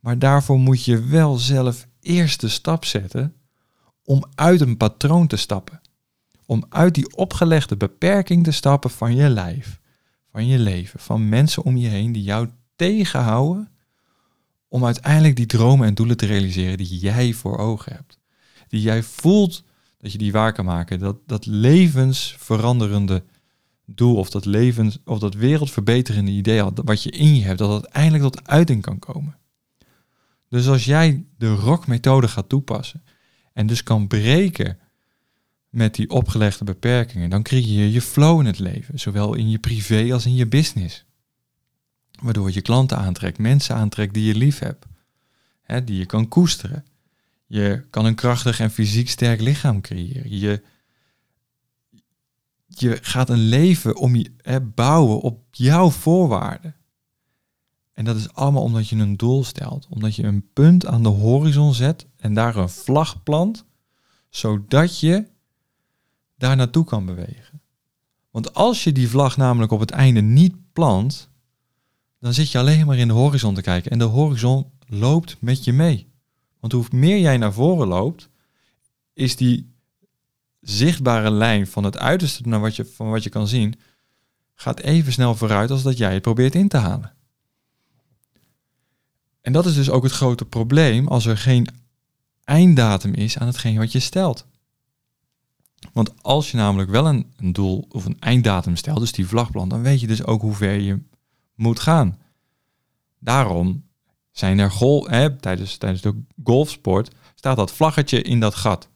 Maar 0.00 0.18
daarvoor 0.18 0.58
moet 0.58 0.84
je 0.84 1.04
wel 1.04 1.36
zelf 1.36 1.86
eerst 2.00 2.40
de 2.40 2.48
stap 2.48 2.84
zetten 2.84 3.34
om 4.04 4.24
uit 4.34 4.60
een 4.60 4.76
patroon 4.76 5.26
te 5.26 5.36
stappen. 5.36 5.80
Om 6.46 6.64
uit 6.68 6.94
die 6.94 7.16
opgelegde 7.16 7.76
beperking 7.76 8.44
te 8.44 8.50
stappen 8.50 8.90
van 8.90 9.14
je 9.14 9.28
lijf, 9.28 9.80
van 10.30 10.46
je 10.46 10.58
leven, 10.58 11.00
van 11.00 11.28
mensen 11.28 11.62
om 11.62 11.76
je 11.76 11.88
heen 11.88 12.12
die 12.12 12.22
jou 12.22 12.48
tegenhouden 12.76 13.68
om 14.68 14.84
uiteindelijk 14.84 15.36
die 15.36 15.46
dromen 15.46 15.86
en 15.86 15.94
doelen 15.94 16.16
te 16.16 16.26
realiseren 16.26 16.76
die 16.76 16.98
jij 16.98 17.32
voor 17.32 17.58
ogen 17.58 17.92
hebt. 17.92 18.18
Die 18.68 18.80
jij 18.80 19.02
voelt 19.02 19.64
dat 20.04 20.12
je 20.12 20.18
die 20.18 20.32
waar 20.32 20.52
kan 20.52 20.64
maken. 20.64 20.98
Dat, 20.98 21.16
dat 21.26 21.46
levensveranderende 21.46 23.24
doel 23.86 24.16
of 24.16 24.30
dat 24.30 24.44
levens 24.44 24.98
of 25.04 25.18
dat 25.18 25.34
wereldverbeterende 25.34 26.30
idee 26.30 26.62
wat 26.74 27.02
je 27.02 27.10
in 27.10 27.36
je 27.36 27.44
hebt, 27.44 27.58
dat 27.58 27.70
dat 27.70 27.84
eindelijk 27.84 28.22
tot 28.22 28.48
uiting 28.48 28.82
kan 28.82 28.98
komen. 28.98 29.36
Dus 30.48 30.68
als 30.68 30.84
jij 30.84 31.24
de 31.38 31.54
rock-methode 31.54 32.28
gaat 32.28 32.48
toepassen 32.48 33.02
en 33.52 33.66
dus 33.66 33.82
kan 33.82 34.06
breken 34.06 34.78
met 35.68 35.94
die 35.94 36.10
opgelegde 36.10 36.64
beperkingen, 36.64 37.30
dan 37.30 37.42
creëer 37.42 37.82
je 37.82 37.92
je 37.92 38.00
flow 38.00 38.40
in 38.40 38.46
het 38.46 38.58
leven, 38.58 38.98
zowel 38.98 39.34
in 39.34 39.50
je 39.50 39.58
privé 39.58 40.12
als 40.12 40.26
in 40.26 40.34
je 40.34 40.46
business. 40.46 41.04
Waardoor 42.22 42.52
je 42.52 42.62
klanten 42.62 42.98
aantrekt, 42.98 43.38
mensen 43.38 43.74
aantrekt 43.74 44.14
die 44.14 44.24
je 44.24 44.34
lief 44.34 44.58
hebt, 44.58 44.86
hè, 45.62 45.84
die 45.84 45.98
je 45.98 46.06
kan 46.06 46.28
koesteren. 46.28 46.84
Je 47.54 47.84
kan 47.90 48.04
een 48.04 48.14
krachtig 48.14 48.60
en 48.60 48.70
fysiek 48.70 49.08
sterk 49.08 49.40
lichaam 49.40 49.80
creëren. 49.80 50.38
Je, 50.38 50.62
je 52.66 52.98
gaat 53.02 53.28
een 53.30 53.48
leven 53.48 53.96
om 53.96 54.16
je, 54.16 54.60
bouwen 54.74 55.20
op 55.20 55.44
jouw 55.50 55.90
voorwaarden. 55.90 56.76
En 57.92 58.04
dat 58.04 58.16
is 58.16 58.32
allemaal 58.32 58.62
omdat 58.62 58.88
je 58.88 58.96
een 58.96 59.16
doel 59.16 59.44
stelt. 59.44 59.86
Omdat 59.90 60.16
je 60.16 60.22
een 60.22 60.48
punt 60.52 60.86
aan 60.86 61.02
de 61.02 61.08
horizon 61.08 61.74
zet 61.74 62.06
en 62.16 62.34
daar 62.34 62.56
een 62.56 62.68
vlag 62.68 63.22
plant, 63.22 63.64
zodat 64.28 65.00
je 65.00 65.26
daar 66.36 66.56
naartoe 66.56 66.84
kan 66.84 67.06
bewegen. 67.06 67.62
Want 68.30 68.54
als 68.54 68.84
je 68.84 68.92
die 68.92 69.08
vlag 69.08 69.36
namelijk 69.36 69.72
op 69.72 69.80
het 69.80 69.90
einde 69.90 70.20
niet 70.20 70.72
plant, 70.72 71.28
dan 72.20 72.34
zit 72.34 72.50
je 72.50 72.58
alleen 72.58 72.86
maar 72.86 72.98
in 72.98 73.08
de 73.08 73.14
horizon 73.14 73.54
te 73.54 73.62
kijken. 73.62 73.90
En 73.90 73.98
de 73.98 74.04
horizon 74.04 74.70
loopt 74.86 75.36
met 75.40 75.64
je 75.64 75.72
mee. 75.72 76.12
Want 76.64 76.76
hoe 76.76 76.98
meer 76.98 77.18
jij 77.18 77.36
naar 77.36 77.52
voren 77.52 77.88
loopt, 77.88 78.28
is 79.12 79.36
die 79.36 79.72
zichtbare 80.60 81.30
lijn 81.30 81.66
van 81.66 81.84
het 81.84 81.98
uiterste 81.98 82.48
naar 82.48 82.60
wat 82.60 82.76
je, 82.76 82.84
van 82.84 83.10
wat 83.10 83.22
je 83.22 83.30
kan 83.30 83.48
zien, 83.48 83.74
gaat 84.54 84.80
even 84.80 85.12
snel 85.12 85.34
vooruit 85.34 85.70
als 85.70 85.82
dat 85.82 85.96
jij 85.96 86.12
het 86.12 86.22
probeert 86.22 86.54
in 86.54 86.68
te 86.68 86.76
halen. 86.76 87.14
En 89.40 89.52
dat 89.52 89.66
is 89.66 89.74
dus 89.74 89.90
ook 89.90 90.02
het 90.02 90.12
grote 90.12 90.44
probleem 90.44 91.08
als 91.08 91.26
er 91.26 91.38
geen 91.38 91.68
einddatum 92.44 93.14
is 93.14 93.38
aan 93.38 93.46
hetgeen 93.46 93.78
wat 93.78 93.92
je 93.92 94.00
stelt. 94.00 94.46
Want 95.92 96.22
als 96.22 96.50
je 96.50 96.56
namelijk 96.56 96.90
wel 96.90 97.06
een, 97.06 97.32
een 97.36 97.52
doel 97.52 97.86
of 97.88 98.04
een 98.04 98.20
einddatum 98.20 98.76
stelt, 98.76 99.00
dus 99.00 99.12
die 99.12 99.26
vlagplan, 99.26 99.68
dan 99.68 99.82
weet 99.82 100.00
je 100.00 100.06
dus 100.06 100.24
ook 100.24 100.40
hoe 100.40 100.54
ver 100.54 100.80
je 100.80 101.02
moet 101.54 101.80
gaan. 101.80 102.18
Daarom 103.18 103.83
zijn 104.34 104.58
er 104.58 104.70
gol, 104.70 105.08
hè, 105.08 105.36
tijdens, 105.36 105.76
tijdens 105.76 106.02
de 106.02 106.22
golfsport 106.44 107.10
staat 107.34 107.56
dat 107.56 107.72
vlaggetje 107.72 108.22
in 108.22 108.40
dat 108.40 108.54
gat. 108.54 108.88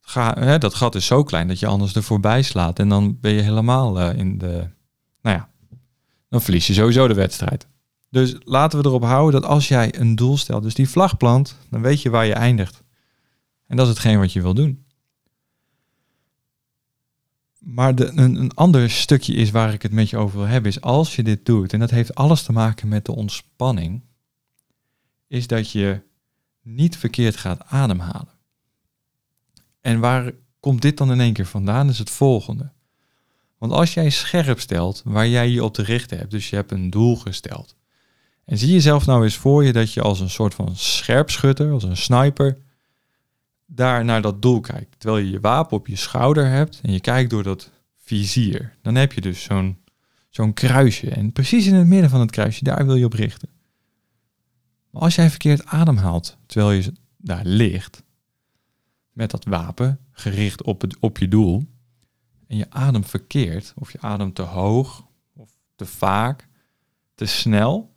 Ga, 0.00 0.36
hè, 0.38 0.58
dat 0.58 0.74
gat 0.74 0.94
is 0.94 1.06
zo 1.06 1.22
klein 1.22 1.48
dat 1.48 1.58
je 1.58 1.66
anders 1.66 1.94
er 1.94 2.02
voorbij 2.02 2.42
slaat 2.42 2.78
en 2.78 2.88
dan 2.88 3.20
ben 3.20 3.32
je 3.32 3.40
helemaal 3.40 4.00
uh, 4.00 4.18
in 4.18 4.38
de, 4.38 4.68
nou 5.22 5.36
ja, 5.36 5.50
dan 6.28 6.42
verlies 6.42 6.66
je 6.66 6.74
sowieso 6.74 7.08
de 7.08 7.14
wedstrijd. 7.14 7.66
Dus 8.10 8.36
laten 8.44 8.78
we 8.78 8.88
erop 8.88 9.04
houden 9.04 9.40
dat 9.40 9.50
als 9.50 9.68
jij 9.68 9.98
een 10.00 10.14
doel 10.14 10.36
stelt, 10.36 10.62
dus 10.62 10.74
die 10.74 10.88
vlag 10.88 11.16
plant, 11.16 11.56
dan 11.70 11.82
weet 11.82 12.02
je 12.02 12.10
waar 12.10 12.26
je 12.26 12.34
eindigt. 12.34 12.82
En 13.66 13.76
dat 13.76 13.86
is 13.86 13.92
hetgeen 13.92 14.18
wat 14.18 14.32
je 14.32 14.42
wil 14.42 14.54
doen. 14.54 14.84
Maar 17.58 17.94
de, 17.94 18.06
een, 18.14 18.34
een 18.34 18.54
ander 18.54 18.90
stukje 18.90 19.34
is 19.34 19.50
waar 19.50 19.72
ik 19.72 19.82
het 19.82 19.92
met 19.92 20.10
je 20.10 20.16
over 20.16 20.38
wil 20.38 20.46
hebben, 20.46 20.70
is 20.70 20.80
als 20.80 21.16
je 21.16 21.22
dit 21.22 21.46
doet, 21.46 21.72
en 21.72 21.78
dat 21.78 21.90
heeft 21.90 22.14
alles 22.14 22.42
te 22.42 22.52
maken 22.52 22.88
met 22.88 23.04
de 23.04 23.14
ontspanning, 23.14 24.02
is 25.26 25.46
dat 25.46 25.70
je 25.70 26.00
niet 26.62 26.96
verkeerd 26.96 27.36
gaat 27.36 27.64
ademhalen. 27.64 28.34
En 29.80 30.00
waar 30.00 30.32
komt 30.60 30.82
dit 30.82 30.96
dan 30.96 31.12
in 31.12 31.20
één 31.20 31.32
keer 31.32 31.46
vandaan? 31.46 31.88
Is 31.88 31.98
het 31.98 32.10
volgende. 32.10 32.72
Want 33.58 33.72
als 33.72 33.94
jij 33.94 34.10
scherp 34.10 34.60
stelt 34.60 35.02
waar 35.04 35.28
jij 35.28 35.48
je 35.48 35.64
op 35.64 35.74
te 35.74 35.82
richten 35.82 36.18
hebt, 36.18 36.30
dus 36.30 36.50
je 36.50 36.56
hebt 36.56 36.72
een 36.72 36.90
doel 36.90 37.16
gesteld, 37.16 37.76
en 38.46 38.58
zie 38.58 38.72
jezelf 38.72 39.06
nou 39.06 39.24
eens 39.24 39.36
voor 39.36 39.64
je 39.64 39.72
dat 39.72 39.92
je 39.92 40.00
als 40.00 40.20
een 40.20 40.30
soort 40.30 40.54
van 40.54 40.76
scherpschutter, 40.76 41.70
als 41.70 41.82
een 41.82 41.96
sniper, 41.96 42.58
daar 43.66 44.04
naar 44.04 44.22
dat 44.22 44.42
doel 44.42 44.60
kijkt. 44.60 44.94
Terwijl 44.98 45.24
je 45.24 45.30
je 45.30 45.40
wapen 45.40 45.76
op 45.76 45.86
je 45.86 45.96
schouder 45.96 46.48
hebt 46.48 46.80
en 46.82 46.92
je 46.92 47.00
kijkt 47.00 47.30
door 47.30 47.42
dat 47.42 47.70
vizier. 48.02 48.76
Dan 48.82 48.94
heb 48.94 49.12
je 49.12 49.20
dus 49.20 49.42
zo'n 49.42 49.78
zo'n 50.30 50.52
kruisje. 50.52 51.10
En 51.10 51.32
precies 51.32 51.66
in 51.66 51.74
het 51.74 51.86
midden 51.86 52.10
van 52.10 52.20
het 52.20 52.30
kruisje, 52.30 52.64
daar 52.64 52.86
wil 52.86 52.94
je 52.94 53.04
op 53.04 53.12
richten. 53.12 53.48
Als 54.98 55.14
jij 55.14 55.30
verkeerd 55.30 55.66
ademhaalt 55.66 56.36
terwijl 56.46 56.70
je 56.70 56.92
daar 57.16 57.44
ligt, 57.44 58.02
met 59.12 59.30
dat 59.30 59.44
wapen 59.44 59.98
gericht 60.12 60.62
op, 60.62 60.80
het, 60.80 60.96
op 61.00 61.18
je 61.18 61.28
doel, 61.28 61.68
en 62.46 62.56
je 62.56 62.70
adem 62.70 63.04
verkeerd, 63.04 63.72
of 63.76 63.92
je 63.92 64.00
adem 64.00 64.32
te 64.32 64.42
hoog, 64.42 65.06
of 65.34 65.50
te 65.74 65.86
vaak, 65.86 66.48
te 67.14 67.26
snel, 67.26 67.94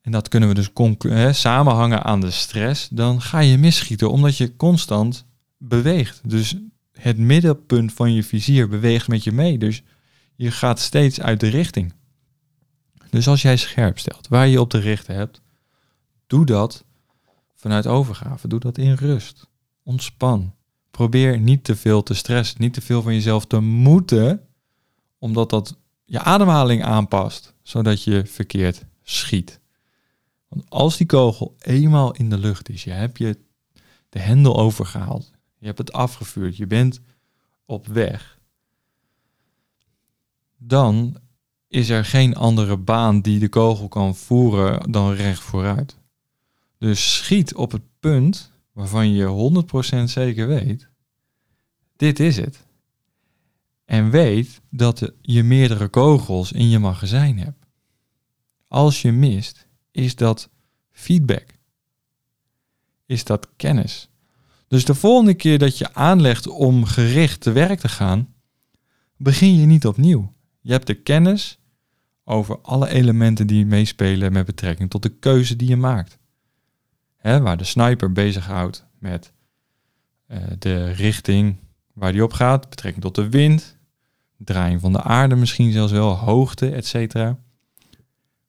en 0.00 0.12
dat 0.12 0.28
kunnen 0.28 0.48
we 0.48 0.54
dus 0.54 1.40
samenhangen 1.40 2.02
aan 2.02 2.20
de 2.20 2.30
stress, 2.30 2.88
dan 2.88 3.20
ga 3.20 3.38
je 3.38 3.58
misschieten 3.58 4.10
omdat 4.10 4.36
je 4.36 4.56
constant 4.56 5.26
beweegt. 5.58 6.20
Dus 6.24 6.56
het 6.92 7.18
middenpunt 7.18 7.92
van 7.92 8.12
je 8.12 8.22
vizier 8.22 8.68
beweegt 8.68 9.08
met 9.08 9.24
je 9.24 9.32
mee. 9.32 9.58
Dus 9.58 9.82
je 10.36 10.50
gaat 10.50 10.80
steeds 10.80 11.20
uit 11.20 11.40
de 11.40 11.48
richting. 11.48 11.92
Dus 13.10 13.28
als 13.28 13.42
jij 13.42 13.56
scherp 13.56 13.98
stelt 13.98 14.28
waar 14.28 14.46
je 14.46 14.60
op 14.60 14.70
te 14.70 14.78
richten 14.78 15.14
hebt, 15.14 15.42
doe 16.34 16.46
dat 16.46 16.84
vanuit 17.54 17.86
overgave. 17.86 18.48
Doe 18.48 18.60
dat 18.60 18.78
in 18.78 18.92
rust. 18.92 19.50
Ontspan. 19.82 20.54
Probeer 20.90 21.38
niet 21.38 21.64
te 21.64 21.76
veel 21.76 22.02
te 22.02 22.14
stressen, 22.14 22.60
niet 22.60 22.74
te 22.74 22.80
veel 22.80 23.02
van 23.02 23.14
jezelf 23.14 23.46
te 23.46 23.60
moeten, 23.60 24.46
omdat 25.18 25.50
dat 25.50 25.76
je 26.04 26.20
ademhaling 26.20 26.84
aanpast, 26.84 27.54
zodat 27.62 28.02
je 28.02 28.26
verkeerd 28.26 28.84
schiet. 29.02 29.60
Want 30.48 30.70
als 30.70 30.96
die 30.96 31.06
kogel 31.06 31.54
eenmaal 31.58 32.14
in 32.14 32.30
de 32.30 32.38
lucht 32.38 32.68
is, 32.68 32.84
je 32.84 32.90
hebt 32.90 33.18
je 33.18 33.38
de 34.08 34.18
hendel 34.18 34.56
overgehaald, 34.56 35.32
je 35.58 35.66
hebt 35.66 35.78
het 35.78 35.92
afgevuurd, 35.92 36.56
je 36.56 36.66
bent 36.66 37.00
op 37.64 37.86
weg, 37.86 38.38
dan 40.56 41.16
is 41.68 41.88
er 41.88 42.04
geen 42.04 42.36
andere 42.36 42.76
baan 42.76 43.20
die 43.20 43.38
de 43.38 43.48
kogel 43.48 43.88
kan 43.88 44.16
voeren 44.16 44.90
dan 44.92 45.12
recht 45.12 45.42
vooruit. 45.42 46.02
Dus 46.84 47.14
schiet 47.14 47.54
op 47.54 47.72
het 47.72 47.82
punt 48.00 48.52
waarvan 48.72 49.12
je 49.12 49.62
100% 50.00 50.02
zeker 50.04 50.46
weet, 50.46 50.88
dit 51.96 52.20
is 52.20 52.36
het. 52.36 52.66
En 53.84 54.10
weet 54.10 54.60
dat 54.70 55.12
je 55.20 55.42
meerdere 55.42 55.88
kogels 55.88 56.52
in 56.52 56.68
je 56.68 56.78
magazijn 56.78 57.38
hebt. 57.38 57.66
Als 58.68 59.02
je 59.02 59.12
mist, 59.12 59.66
is 59.90 60.16
dat 60.16 60.50
feedback. 60.90 61.46
Is 63.06 63.24
dat 63.24 63.48
kennis. 63.56 64.08
Dus 64.68 64.84
de 64.84 64.94
volgende 64.94 65.34
keer 65.34 65.58
dat 65.58 65.78
je 65.78 65.94
aanlegt 65.94 66.46
om 66.46 66.84
gericht 66.84 67.40
te 67.40 67.52
werk 67.52 67.80
te 67.80 67.88
gaan, 67.88 68.34
begin 69.16 69.54
je 69.54 69.66
niet 69.66 69.86
opnieuw. 69.86 70.34
Je 70.60 70.72
hebt 70.72 70.86
de 70.86 70.94
kennis 71.02 71.58
over 72.24 72.60
alle 72.60 72.88
elementen 72.88 73.46
die 73.46 73.66
meespelen 73.66 74.32
met 74.32 74.46
betrekking 74.46 74.90
tot 74.90 75.02
de 75.02 75.18
keuze 75.18 75.56
die 75.56 75.68
je 75.68 75.76
maakt. 75.76 76.22
He, 77.24 77.40
waar 77.40 77.56
de 77.56 77.64
sniper 77.64 78.12
bezighoudt 78.12 78.86
met 78.98 79.32
uh, 80.28 80.38
de 80.58 80.90
richting 80.90 81.56
waar 81.92 82.12
die 82.12 82.24
op 82.24 82.32
gaat, 82.32 82.68
betrekking 82.68 83.04
tot 83.04 83.14
de 83.14 83.28
wind, 83.28 83.76
draaiing 84.36 84.80
van 84.80 84.92
de 84.92 85.02
aarde 85.02 85.34
misschien 85.34 85.72
zelfs 85.72 85.92
wel, 85.92 86.16
hoogte, 86.16 86.70
etc 86.70 87.34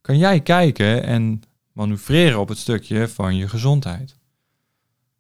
kan 0.06 0.18
jij 0.18 0.42
kijken 0.42 1.04
en 1.04 1.42
manoeuvreren 1.72 2.40
op 2.40 2.50
het 2.50 2.58
stukje 2.58 3.08
van 3.08 3.36
je 3.36 3.48
gezondheid. 3.48 4.18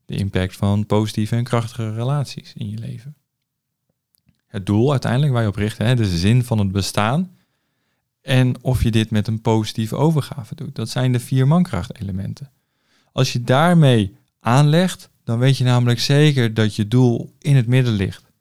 De 0.05 0.15
impact 0.15 0.55
van 0.55 0.85
positieve 0.85 1.35
en 1.35 1.43
krachtige 1.43 1.93
relaties 1.93 2.53
in 2.53 2.69
je 2.69 2.77
leven. 2.77 3.15
Het 4.47 4.65
doel 4.65 4.91
uiteindelijk 4.91 5.31
waar 5.33 5.41
je 5.41 5.47
op 5.47 5.55
richt, 5.55 5.77
hè, 5.77 5.95
de 5.95 6.17
zin 6.17 6.43
van 6.43 6.57
het 6.57 6.71
bestaan. 6.71 7.37
En 8.21 8.63
of 8.63 8.83
je 8.83 8.91
dit 8.91 9.11
met 9.11 9.27
een 9.27 9.41
positieve 9.41 9.95
overgave 9.95 10.55
doet. 10.55 10.75
Dat 10.75 10.89
zijn 10.89 11.11
de 11.11 11.19
vier 11.19 11.47
mankrachtelementen. 11.47 12.51
Als 13.15 13.33
je 13.33 13.41
daarmee 13.41 14.17
aanlegt, 14.39 15.09
dan 15.23 15.39
weet 15.39 15.57
je 15.57 15.63
namelijk 15.63 15.99
zeker 15.99 16.53
dat 16.53 16.75
je 16.75 16.87
doel 16.87 17.33
in 17.39 17.55
het 17.55 17.67
midden 17.67 17.93
ligt. 17.93 18.31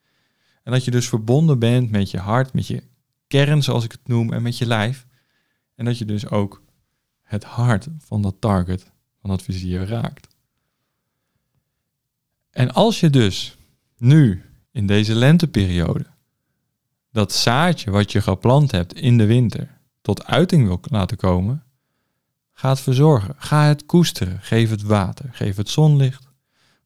En 0.63 0.73
dat 0.73 0.85
je 0.85 0.91
dus 0.91 1.09
verbonden 1.09 1.59
bent 1.59 1.91
met 1.91 2.11
je 2.11 2.19
hart, 2.19 2.53
met 2.53 2.67
je 2.67 2.83
kern, 3.27 3.63
zoals 3.63 3.85
ik 3.85 3.93
het 3.93 4.09
noem, 4.09 4.33
en 4.33 4.43
met 4.43 4.59
je 4.59 4.67
lijf. 4.67 5.07
En 5.75 5.85
dat 5.85 5.99
je 5.99 6.05
dus 6.05 6.29
ook 6.29 6.63
het 7.23 7.45
hart 7.45 7.89
van 7.99 8.23
dat 8.23 8.35
target, 8.39 8.91
van 9.21 9.31
dat 9.31 9.43
vizier 9.43 9.87
raakt. 9.87 10.29
En 12.51 12.73
als 12.73 13.01
je 13.01 13.11
dus 13.11 13.57
nu 13.97 14.43
in 14.71 14.87
deze 14.87 15.15
lenteperiode 15.15 16.07
dat 17.11 17.33
zaadje 17.33 17.91
wat 17.91 18.13
je 18.13 18.23
geplant 18.23 18.71
hebt 18.71 18.95
in 18.95 19.19
de 19.19 19.27
winter 19.27 19.79
tot 20.01 20.25
uiting 20.25 20.67
wil 20.67 20.81
laten 20.83 21.17
komen, 21.17 21.64
ga 22.55 22.69
het 22.69 22.81
verzorgen. 22.81 23.35
Ga 23.39 23.65
het 23.65 23.87
koesteren. 23.87 24.41
Geef 24.41 24.71
het 24.71 24.83
water. 24.83 25.29
Geef 25.33 25.57
het 25.57 25.69
zonlicht. 25.69 26.29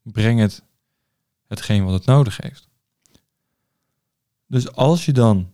Breng 0.03 0.41
het 0.41 0.63
hetgeen 1.47 1.85
wat 1.85 1.93
het 1.93 2.05
nodig 2.05 2.37
heeft. 2.37 2.69
Dus 4.47 4.73
als 4.73 5.05
je 5.05 5.13
dan 5.13 5.53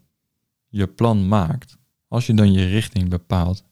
je 0.68 0.86
plan 0.86 1.28
maakt, 1.28 1.76
als 2.08 2.26
je 2.26 2.34
dan 2.34 2.52
je 2.52 2.66
richting 2.66 3.08
bepaalt, 3.08 3.64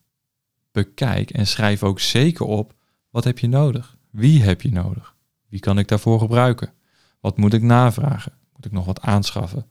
bekijk 0.73 1.31
en 1.31 1.47
schrijf 1.47 1.83
ook 1.83 2.01
zeker 2.01 2.47
op 2.47 2.75
wat 3.11 3.25
heb 3.25 3.39
je 3.39 3.49
nodig? 3.49 3.97
Wie 4.11 4.43
heb 4.43 4.63
je 4.63 4.73
nodig? 4.73 5.17
Wie 5.49 5.61
kan 5.61 5.79
ik 5.79 5.89
daarvoor 5.89 6.19
gebruiken? 6.19 6.73
Wat 7.21 7.37
moet 7.37 7.53
ik 7.53 7.63
navragen? 7.63 8.33
Moet 8.55 8.65
ik 8.65 8.73
nog 8.73 8.85
wat 8.85 9.01
aanschaffen? 9.01 9.67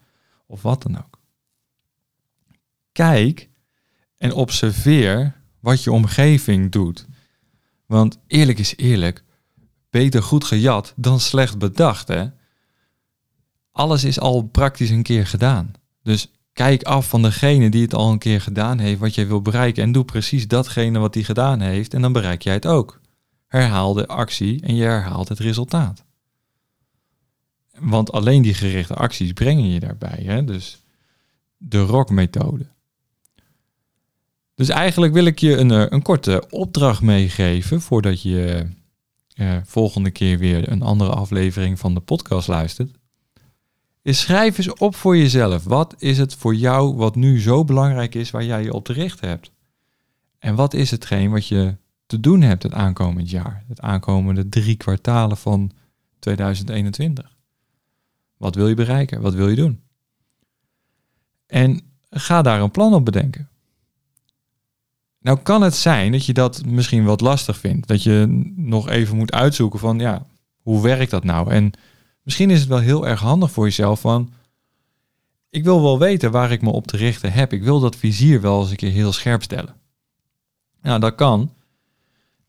Of 0.46 0.62
wat 0.62 0.82
dan 0.82 0.98
ook. 0.98 1.20
Kijk 2.92 3.50
en 4.18 4.34
observeer 4.34 5.41
wat 5.62 5.84
je 5.84 5.92
omgeving 5.92 6.72
doet. 6.72 7.08
Want 7.86 8.20
eerlijk 8.28 8.60
is 8.60 8.76
eerlijk, 8.76 9.24
beter 9.90 10.24
goed 10.24 10.44
gejat 10.44 10.94
dan 10.96 11.20
slecht 11.20 11.58
bedacht. 11.58 12.08
Hè? 12.08 12.26
Alles 13.72 14.04
is 14.04 14.20
al 14.20 14.42
praktisch 14.42 14.90
een 14.90 15.04
keer 15.04 15.28
gedaan. 15.28 15.72
Dus 16.04 16.32
kijk 16.54 16.84
af 16.84 17.10
van 17.10 17.22
degene 17.22 17.70
die 17.70 17.82
het 17.82 17.94
al 17.94 18.12
een 18.12 18.20
keer 18.20 18.42
gedaan 18.42 18.80
heeft, 18.80 19.00
wat 19.00 19.16
jij 19.16 19.28
wil 19.28 19.42
bereiken. 19.42 19.84
En 19.84 19.92
doe 19.92 20.06
precies 20.06 20.48
datgene 20.48 21.00
wat 21.00 21.14
hij 21.14 21.24
gedaan 21.24 21.62
heeft. 21.62 21.94
En 21.94 22.02
dan 22.02 22.14
bereik 22.14 22.42
jij 22.42 22.54
het 22.54 22.66
ook. 22.66 23.00
Herhaal 23.48 23.94
de 23.94 24.08
actie 24.08 24.62
en 24.62 24.76
je 24.76 24.84
herhaalt 24.84 25.28
het 25.28 25.40
resultaat. 25.40 26.06
Want 27.80 28.12
alleen 28.12 28.42
die 28.42 28.54
gerichte 28.54 28.94
acties 28.94 29.34
brengen 29.34 29.70
je 29.70 29.80
daarbij. 29.80 30.24
Hè? 30.24 30.44
Dus 30.44 30.84
de 31.58 31.80
ROC-methode. 31.80 32.66
Dus 34.62 34.70
eigenlijk 34.70 35.14
wil 35.14 35.26
ik 35.26 35.40
je 35.40 35.58
een, 35.58 35.72
eh, 35.72 35.86
een 35.90 36.02
korte 36.02 36.44
opdracht 36.50 37.02
meegeven 37.02 37.82
voordat 37.82 38.22
je 38.22 38.68
uh, 39.36 39.58
volgende 39.64 40.12
keer 40.12 40.38
weer 40.38 40.72
een 40.72 40.82
andere 40.82 41.12
aflevering 41.12 41.80
van 41.80 41.94
de 41.94 42.00
podcast 42.00 42.48
luistert. 42.48 42.92
Is 44.02 44.20
schrijf 44.20 44.58
eens 44.58 44.74
op 44.74 44.96
voor 44.96 45.18
jezelf. 45.18 45.64
Wat 45.64 45.96
is 45.98 46.18
het 46.18 46.36
voor 46.36 46.56
jou 46.56 46.96
wat 46.96 47.16
nu 47.16 47.40
zo 47.40 47.64
belangrijk 47.64 48.16
is 48.16 48.32
waar 48.32 48.44
jij 48.44 48.64
je 48.64 48.74
op 48.74 48.86
te 48.86 48.94
richten 48.94 49.28
hebt? 49.28 49.52
En 50.40 50.56
wat 50.56 50.74
is 50.74 50.92
hetgeen 50.92 51.32
wat 51.32 51.48
je 51.48 51.76
te 52.06 52.20
doen 52.20 52.42
hebt 52.42 52.64
het 52.64 52.74
aankomend 52.74 53.30
jaar? 53.30 53.64
Het 53.68 53.82
aankomende 53.82 54.50
drie 54.50 54.76
kwartalen 54.76 55.38
van 55.38 55.72
2021? 56.20 57.36
Wat 58.38 58.56
wil 58.56 58.68
je 58.68 58.76
bereiken? 58.76 59.22
Wat 59.22 59.34
wil 59.34 59.50
je 59.50 59.56
doen? 59.56 59.82
En 61.46 61.82
ga 62.10 62.42
daar 62.42 62.62
een 62.62 62.72
plan 62.72 62.94
op 62.94 63.06
bedenken. 63.06 63.51
Nou 65.22 65.40
kan 65.40 65.62
het 65.62 65.76
zijn 65.76 66.12
dat 66.12 66.26
je 66.26 66.34
dat 66.34 66.66
misschien 66.66 67.04
wat 67.04 67.22
lastig 67.22 67.58
vindt. 67.58 67.88
Dat 67.88 68.04
je 68.04 68.26
nog 68.56 68.90
even 68.90 69.18
moet 69.18 69.32
uitzoeken 69.32 69.80
van 69.80 70.00
ja, 70.00 70.26
hoe 70.62 70.82
werkt 70.82 71.12
dat 71.12 71.24
nou? 71.24 71.52
En 71.52 71.72
misschien 72.24 72.50
is 72.50 72.60
het 72.60 72.70
wel 72.70 72.80
heel 72.80 73.08
erg 73.08 73.20
handig 73.20 73.52
voor 73.52 73.66
jezelf 73.66 74.00
van 74.00 74.34
ik 75.52 75.64
wil 75.64 75.82
wel 75.82 76.00
weten 76.00 76.32
waar 76.32 76.52
ik 76.52 76.62
me 76.62 76.70
op 76.70 76.88
te 76.88 76.98
richten 76.98 77.32
heb. 77.32 77.54
Ik 77.54 77.64
wil 77.64 77.80
dat 77.80 77.96
vizier 77.96 78.42
wel 78.42 78.62
eens 78.62 78.70
een 78.70 78.76
keer 78.76 78.92
heel 78.92 79.12
scherp 79.12 79.44
stellen. 79.44 79.76
Nou, 80.82 81.00
dat 81.00 81.16
kan. 81.16 81.54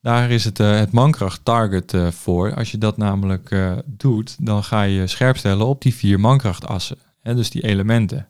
Daar 0.00 0.30
is 0.30 0.44
het, 0.44 0.58
uh, 0.58 0.76
het 0.76 0.92
mankracht 0.92 1.44
target 1.44 1.92
uh, 1.92 2.10
voor. 2.10 2.54
Als 2.54 2.70
je 2.70 2.78
dat 2.78 2.96
namelijk 2.96 3.50
uh, 3.50 3.72
doet, 3.84 4.36
dan 4.46 4.64
ga 4.64 4.82
je 4.82 5.06
scherp 5.06 5.36
stellen 5.36 5.66
op 5.66 5.82
die 5.82 5.94
vier 5.94 6.20
mankrachtassen. 6.20 6.98
Hè, 7.20 7.34
dus 7.34 7.50
die 7.50 7.62
elementen. 7.62 8.26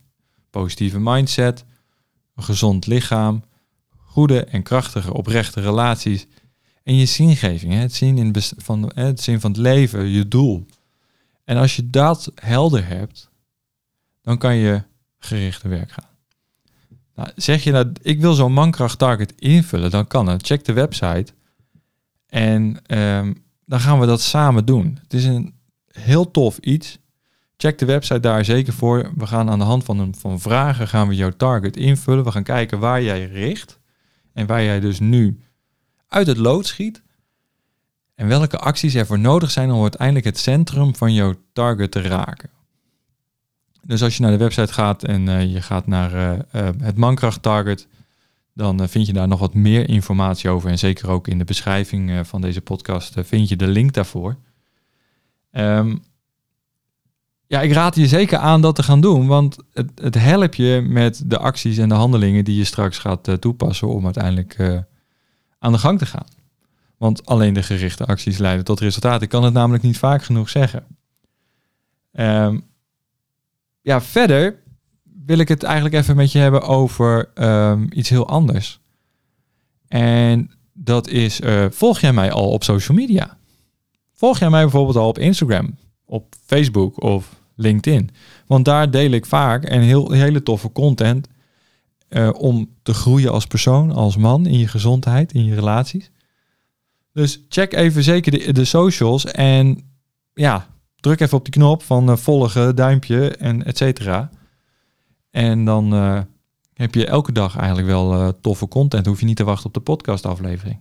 Positieve 0.51 1.01
mindset, 1.01 1.65
een 2.35 2.43
gezond 2.43 2.87
lichaam, 2.87 3.43
goede 4.13 4.45
en 4.45 4.63
krachtige 4.63 5.13
oprechte 5.13 5.61
relaties 5.61 6.27
en 6.83 6.97
je 6.97 7.07
zingeving, 7.07 7.73
het 7.73 7.95
zin, 7.95 8.19
in 8.19 8.35
van, 8.57 8.91
het 8.95 9.21
zin 9.21 9.41
van 9.41 9.51
het 9.51 9.61
leven, 9.61 10.09
je 10.09 10.29
doel. 10.29 10.67
En 11.45 11.57
als 11.57 11.77
je 11.77 11.91
dat 11.91 12.33
helder 12.35 12.87
hebt, 12.87 13.31
dan 14.23 14.39
kan 14.39 14.55
je 14.55 14.83
gericht 15.19 15.61
te 15.61 15.69
werk 15.69 15.91
gaan. 15.91 16.09
Nou, 17.15 17.29
zeg 17.37 17.65
je 17.65 17.73
dat 17.73 17.89
ik 18.03 18.21
wil 18.21 18.35
zo'n 18.35 18.53
mankracht 18.53 18.99
target 18.99 19.33
invullen, 19.39 19.91
dan 19.91 20.07
kan 20.07 20.29
het. 20.29 20.47
Check 20.47 20.65
de 20.65 20.73
website 20.73 21.33
en 22.27 22.79
um, 22.99 23.45
dan 23.67 23.81
gaan 23.81 24.01
we 24.01 24.07
dat 24.07 24.21
samen 24.21 24.65
doen. 24.65 24.99
Het 25.03 25.15
is 25.15 25.25
een 25.25 25.55
heel 25.87 26.31
tof 26.31 26.59
iets. 26.59 26.99
Check 27.57 27.79
de 27.79 27.87
website 27.87 28.21
daar 28.21 28.45
zeker 28.45 28.73
voor. 28.73 29.13
We 29.17 29.27
gaan 29.27 29.51
aan 29.51 29.59
de 29.59 29.65
hand 29.65 29.85
van, 29.85 29.99
een, 29.99 30.15
van 30.15 30.41
vragen 30.41 30.89
gaan 30.89 31.09
we 31.09 31.15
jouw 31.15 31.31
target 31.31 31.77
invullen. 31.77 32.25
We 32.25 32.31
gaan 32.31 32.43
kijken 32.43 32.79
waar 32.79 33.03
jij 33.03 33.25
richt. 33.25 33.81
En 34.33 34.47
waar 34.47 34.63
jij 34.63 34.81
dus 34.81 35.01
nu 35.01 35.41
uit 36.09 36.27
het 36.27 36.37
lood 36.37 36.67
schiet. 36.67 37.03
En 38.15 38.29
welke 38.29 38.59
acties 38.59 38.95
ervoor 38.95 39.19
nodig 39.19 39.51
zijn 39.51 39.71
om 39.71 39.83
uiteindelijk 39.83 40.25
het 40.25 40.39
centrum 40.39 40.97
van 40.97 41.15
jouw 41.15 41.35
target 41.53 41.91
te 41.91 42.01
raken. 42.01 42.51
Dus 43.83 44.03
als 44.03 44.17
je 44.17 44.23
naar 44.23 44.31
de 44.31 44.37
website 44.37 44.73
gaat 44.73 45.05
en 45.05 45.27
uh, 45.27 45.53
je 45.53 45.63
gaat 45.63 45.87
naar 45.87 46.15
uh, 46.15 46.33
uh, 46.63 46.69
het 46.79 46.97
mankracht 46.97 47.43
target, 47.43 47.89
dan 48.55 48.89
vind 48.89 49.07
je 49.07 49.13
daar 49.13 49.29
nog 49.29 49.39
wat 49.39 49.55
meer 49.55 49.89
informatie 49.89 50.51
over. 50.51 50.71
En 50.71 50.79
zeker 50.79 51.09
ook 51.09 51.29
in 51.29 51.39
de 51.39 51.45
beschrijving 51.45 52.27
van 52.27 52.41
deze 52.41 52.61
podcast 52.61 53.15
vind 53.17 53.49
je 53.49 53.57
de 53.57 53.67
link 53.67 53.93
daarvoor. 53.93 54.37
Um, 55.53 56.03
ja, 57.53 57.61
ik 57.61 57.73
raad 57.73 57.95
je 57.95 58.07
zeker 58.07 58.39
aan 58.39 58.61
dat 58.61 58.75
te 58.75 58.83
gaan 58.83 59.01
doen, 59.01 59.27
want 59.27 59.57
het, 59.73 59.91
het 59.95 60.15
helpt 60.15 60.57
je 60.57 60.87
met 60.89 61.23
de 61.31 61.39
acties 61.39 61.79
en 61.79 61.89
de 61.89 61.95
handelingen 61.95 62.45
die 62.45 62.57
je 62.57 62.65
straks 62.65 62.99
gaat 62.99 63.29
uh, 63.29 63.35
toepassen 63.35 63.89
om 63.89 64.05
uiteindelijk 64.05 64.59
uh, 64.59 64.79
aan 65.59 65.73
de 65.73 65.79
gang 65.79 65.99
te 65.99 66.07
gaan. 66.07 66.27
Want 66.97 67.27
alleen 67.27 67.55
de 67.55 67.63
gerichte 67.63 68.05
acties 68.05 68.39
leiden 68.39 68.65
tot 68.65 68.81
resultaten. 68.81 69.23
Ik 69.23 69.29
kan 69.29 69.45
het 69.45 69.53
namelijk 69.53 69.83
niet 69.83 69.99
vaak 69.99 70.23
genoeg 70.23 70.49
zeggen. 70.49 70.85
Um, 72.13 72.65
ja, 73.81 74.01
verder 74.01 74.63
wil 75.25 75.39
ik 75.39 75.49
het 75.49 75.63
eigenlijk 75.63 75.95
even 75.95 76.17
met 76.17 76.33
je 76.33 76.39
hebben 76.39 76.63
over 76.63 77.31
um, 77.35 77.89
iets 77.91 78.09
heel 78.09 78.29
anders. 78.29 78.81
En 79.89 80.51
dat 80.73 81.09
is, 81.09 81.41
uh, 81.41 81.67
volg 81.71 82.01
jij 82.01 82.13
mij 82.13 82.33
al 82.33 82.51
op 82.51 82.65
social 82.65 82.97
media? 82.97 83.39
Volg 84.13 84.39
jij 84.39 84.51
mij 84.51 84.63
bijvoorbeeld 84.63 84.97
al 84.97 85.09
op 85.09 85.19
Instagram, 85.19 85.79
op 86.05 86.35
Facebook 86.47 87.03
of 87.03 87.41
LinkedIn. 87.63 88.11
Want 88.47 88.65
daar 88.65 88.91
deel 88.91 89.11
ik 89.11 89.27
vaak 89.27 89.65
en 89.65 89.81
heel 89.81 90.11
hele 90.11 90.43
toffe 90.43 90.73
content 90.73 91.29
uh, 92.09 92.31
om 92.39 92.69
te 92.83 92.95
groeien 92.95 93.33
als 93.33 93.47
persoon, 93.47 93.93
als 93.93 94.17
man, 94.17 94.47
in 94.47 94.59
je 94.59 94.69
gezondheid, 94.69 95.33
in 95.33 95.45
je 95.45 95.55
relaties. 95.55 96.11
Dus 97.13 97.45
check 97.49 97.73
even 97.73 98.03
zeker 98.03 98.33
de, 98.33 98.53
de 98.53 98.65
socials 98.65 99.25
en 99.25 99.81
ja, 100.35 100.67
druk 100.97 101.21
even 101.21 101.39
op 101.39 101.45
die 101.45 101.53
knop 101.53 101.83
van 101.83 102.11
uh, 102.11 102.17
volgen, 102.17 102.77
duimpje 102.77 103.37
en 103.37 103.65
et 103.65 103.77
cetera. 103.77 104.31
En 105.31 105.65
dan 105.65 105.95
uh, 105.95 106.21
heb 106.75 106.95
je 106.95 107.07
elke 107.07 107.33
dag 107.33 107.57
eigenlijk 107.57 107.89
wel 107.89 108.41
toffe 108.41 108.69
content. 108.69 109.07
Hoef 109.07 109.21
je 109.21 109.27
niet 109.27 109.37
te 109.37 109.45
wachten 109.45 109.67
op 109.67 109.75
de 109.75 109.81
podcastaflevering. 109.81 110.81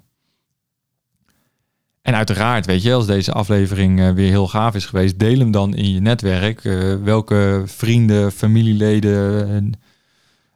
En 2.02 2.16
uiteraard, 2.16 2.66
weet 2.66 2.82
je, 2.82 2.94
als 2.94 3.06
deze 3.06 3.32
aflevering 3.32 4.00
uh, 4.00 4.12
weer 4.12 4.30
heel 4.30 4.48
gaaf 4.48 4.76
is 4.76 4.86
geweest, 4.86 5.20
deel 5.20 5.40
hem 5.40 5.52
dan 5.52 5.76
in 5.76 5.92
je 5.92 6.00
netwerk. 6.00 6.64
Uh, 6.64 6.96
welke 7.04 7.64
vrienden, 7.66 8.32
familieleden 8.32 9.74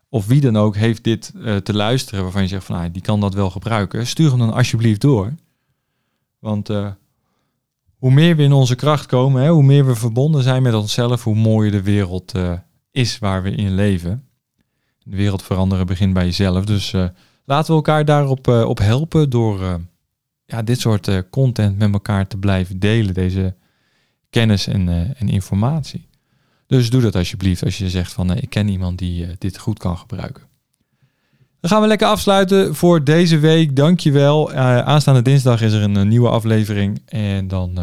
of 0.10 0.26
wie 0.28 0.42
dan 0.42 0.58
ook 0.58 0.76
heeft 0.76 1.04
dit 1.04 1.32
te 1.64 1.74
luisteren 1.74 2.24
waarvan 2.24 2.42
je 2.42 2.48
zegt 2.48 2.66
van 2.66 2.76
ah, 2.76 2.86
die 2.92 3.02
kan 3.02 3.20
dat 3.20 3.34
wel 3.34 3.50
gebruiken. 3.50 4.08
Stuur 4.08 4.30
hem 4.30 4.40
dan 4.40 4.54
alsjeblieft 4.54 5.02
door. 5.02 5.34
Want 6.40 6.68
hoe 7.98 8.12
meer 8.12 8.36
we 8.36 8.44
in 8.44 8.54
onze 8.54 8.76
kracht 8.76 9.06
komen, 9.06 9.42
hè, 9.42 9.50
hoe 9.50 9.64
meer 9.64 9.86
we 9.86 9.96
verbonden 9.96 10.44
zijn 10.44 10.64
met 10.64 10.74
onszelf, 10.74 11.24
hoe 11.24 11.36
mooier 11.36 11.72
de 11.72 11.82
wereld 11.82 12.34
is 12.92 13.20
waar 13.20 13.44
we 13.44 13.52
in 13.52 13.76
leven. 13.76 14.28
De 15.04 15.16
wereld 15.16 15.44
veranderen 15.44 15.86
begint 15.86 16.14
bij 16.14 16.26
jezelf. 16.26 16.66
Dus 16.66 16.92
laten 17.46 17.70
we 17.70 17.74
elkaar 17.74 18.06
daarop 18.06 18.48
op 18.48 18.78
helpen 18.78 19.30
door 19.30 19.80
ja, 20.46 20.62
dit 20.62 20.80
soort 20.80 21.08
uh, 21.08 21.20
content 21.30 21.78
met 21.78 21.94
elkaar 21.94 22.28
te 22.28 22.38
blijven 22.38 22.80
delen, 22.80 23.14
deze 23.14 23.56
kennis 24.30 24.68
en, 24.68 24.88
uh, 24.88 25.22
en 25.22 25.30
informatie. 25.30 26.08
Dus 26.68 26.90
doe 26.90 27.02
dat 27.02 27.16
alsjeblieft 27.16 27.64
als 27.64 27.78
je 27.78 27.90
zegt 27.90 28.14
van 28.14 28.32
uh, 28.32 28.38
ik 28.42 28.50
ken 28.50 28.68
iemand 28.68 28.98
die 28.98 29.28
dit 29.38 29.58
goed 29.58 29.80
kan 29.80 29.98
gebruiken. 29.98 30.44
Dan 31.60 31.70
gaan 31.70 31.82
we 31.82 31.88
lekker 31.88 32.08
afsluiten 32.08 32.76
voor 32.76 33.04
deze 33.04 33.40
week. 33.40 33.76
Dankjewel. 33.76 34.54
aanstaande 34.54 35.22
dinsdag 35.22 35.62
is 35.62 35.74
er 35.74 35.82
een, 35.82 36.08
nieuwe 36.08 36.30
aflevering 36.30 37.02
en 37.06 37.48
dan 37.48 37.80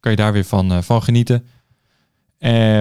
kan 0.00 0.10
je 0.10 0.16
daar 0.16 0.32
weer 0.32 0.44
van, 0.44 0.82
van 0.82 1.02
genieten. 1.02 1.44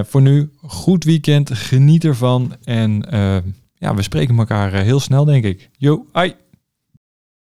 voor 0.03 0.21
nu, 0.21 0.51
goed 0.61 1.03
weekend. 1.03 1.53
Geniet 1.53 2.03
ervan. 2.03 2.55
En 2.63 3.05
ja, 3.75 3.95
we 3.95 4.01
spreken 4.01 4.37
elkaar 4.37 4.73
heel 4.73 4.99
snel, 4.99 5.25
denk 5.25 5.43
ik. 5.43 5.69
Yo, 5.77 6.05
ai! 6.11 6.35